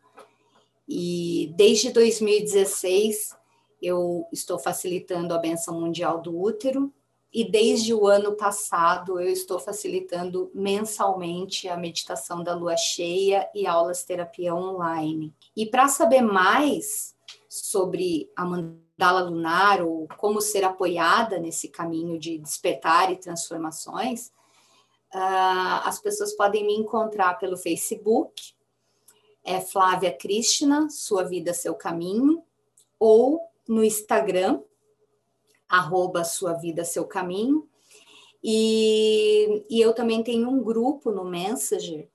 [0.88, 3.34] E desde 2016
[3.80, 6.93] eu estou facilitando a benção mundial do útero
[7.33, 13.66] e desde o ano passado eu estou facilitando mensalmente a meditação da lua cheia e
[13.66, 15.35] aulas terapia online.
[15.57, 17.14] E para saber mais
[17.49, 24.26] sobre a mandala lunar ou como ser apoiada nesse caminho de despertar e transformações,
[25.14, 28.53] uh, as pessoas podem me encontrar pelo Facebook,
[29.43, 32.43] é Flávia Krishna, Sua Vida, Seu Caminho,
[32.99, 34.61] ou no Instagram,
[35.73, 37.66] arroba Sua Vida, Seu Caminho.
[38.45, 42.07] E, e eu também tenho um grupo no Messenger,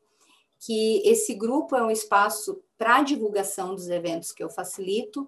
[0.60, 5.28] que esse grupo é um espaço para divulgação dos eventos que eu facilito,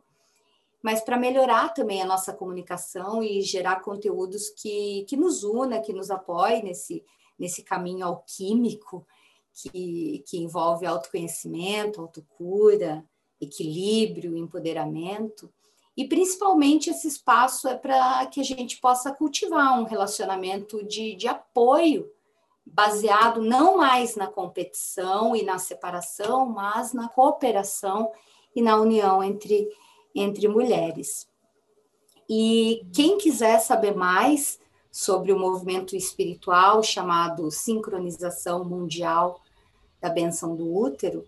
[0.82, 5.92] mas para melhorar também a nossa comunicação e gerar conteúdos que, que nos una, que
[5.92, 7.04] nos apoie nesse,
[7.38, 9.06] nesse caminho alquímico
[9.54, 13.04] que, que envolve autoconhecimento, autocura,
[13.42, 15.52] equilíbrio, empoderamento.
[16.00, 21.28] E principalmente esse espaço é para que a gente possa cultivar um relacionamento de, de
[21.28, 22.10] apoio,
[22.66, 28.14] baseado não mais na competição e na separação, mas na cooperação
[28.56, 29.68] e na união entre,
[30.16, 31.28] entre mulheres.
[32.30, 34.58] E quem quiser saber mais
[34.90, 39.42] sobre o movimento espiritual chamado Sincronização Mundial
[40.00, 41.28] da benção do útero,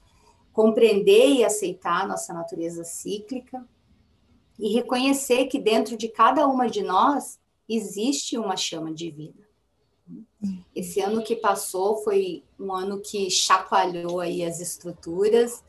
[0.53, 3.65] compreender e aceitar nossa natureza cíclica
[4.59, 9.49] e reconhecer que dentro de cada uma de nós existe uma chama divina.
[10.75, 15.63] Esse ano que passou foi um ano que chacoalhou aí as estruturas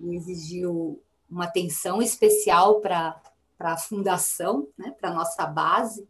[0.00, 1.00] e exigiu
[1.30, 3.20] uma atenção especial para
[3.58, 6.08] a fundação, né, para a nossa base.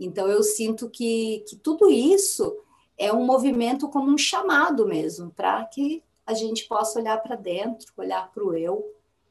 [0.00, 2.56] Então, eu sinto que, que tudo isso
[2.96, 7.92] é um movimento como um chamado mesmo, para que a gente possa olhar para dentro,
[7.96, 8.84] olhar para o eu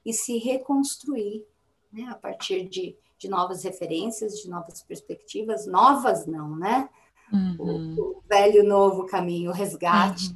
[0.06, 1.46] e se reconstruir
[1.92, 6.90] né, a partir de, de novas referências, de novas perspectivas, novas não, né?
[7.32, 7.56] Uhum.
[7.58, 10.34] O, o, velho novo caminho, o resgate.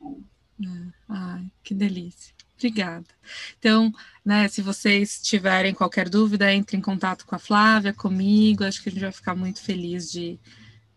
[0.00, 0.24] Uhum.
[0.64, 0.92] É.
[1.08, 2.34] Ai, que delícia.
[2.56, 3.04] Obrigada.
[3.58, 3.92] Então,
[4.24, 8.64] né, se vocês tiverem qualquer dúvida, entre em contato com a Flávia, comigo.
[8.64, 10.40] Acho que a gente vai ficar muito feliz de,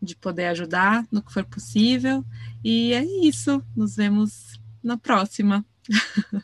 [0.02, 2.24] de poder ajudar no que for possível.
[2.64, 3.62] E é isso.
[3.76, 5.66] Nos vemos na próxima.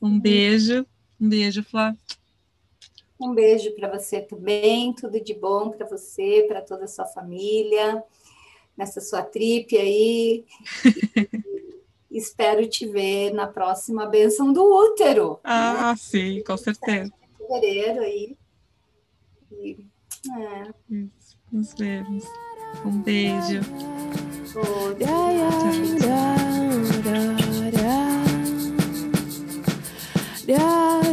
[0.00, 0.86] um beijo,
[1.20, 1.96] um beijo, Flá.
[3.20, 8.02] Um beijo para você também, tudo de bom para você, para toda a sua família,
[8.76, 10.44] nessa sua trip aí.
[12.12, 15.40] espero te ver na próxima benção do útero.
[15.42, 15.96] Ah, né?
[15.96, 17.12] sim, com certeza.
[17.38, 18.36] Fevereiro aí.
[19.50, 19.86] E,
[20.38, 20.70] é.
[20.90, 21.38] Isso.
[21.50, 22.24] Nos vemos.
[22.84, 23.60] Um beijo.
[24.98, 26.41] Tchau.
[30.46, 31.11] Yeah.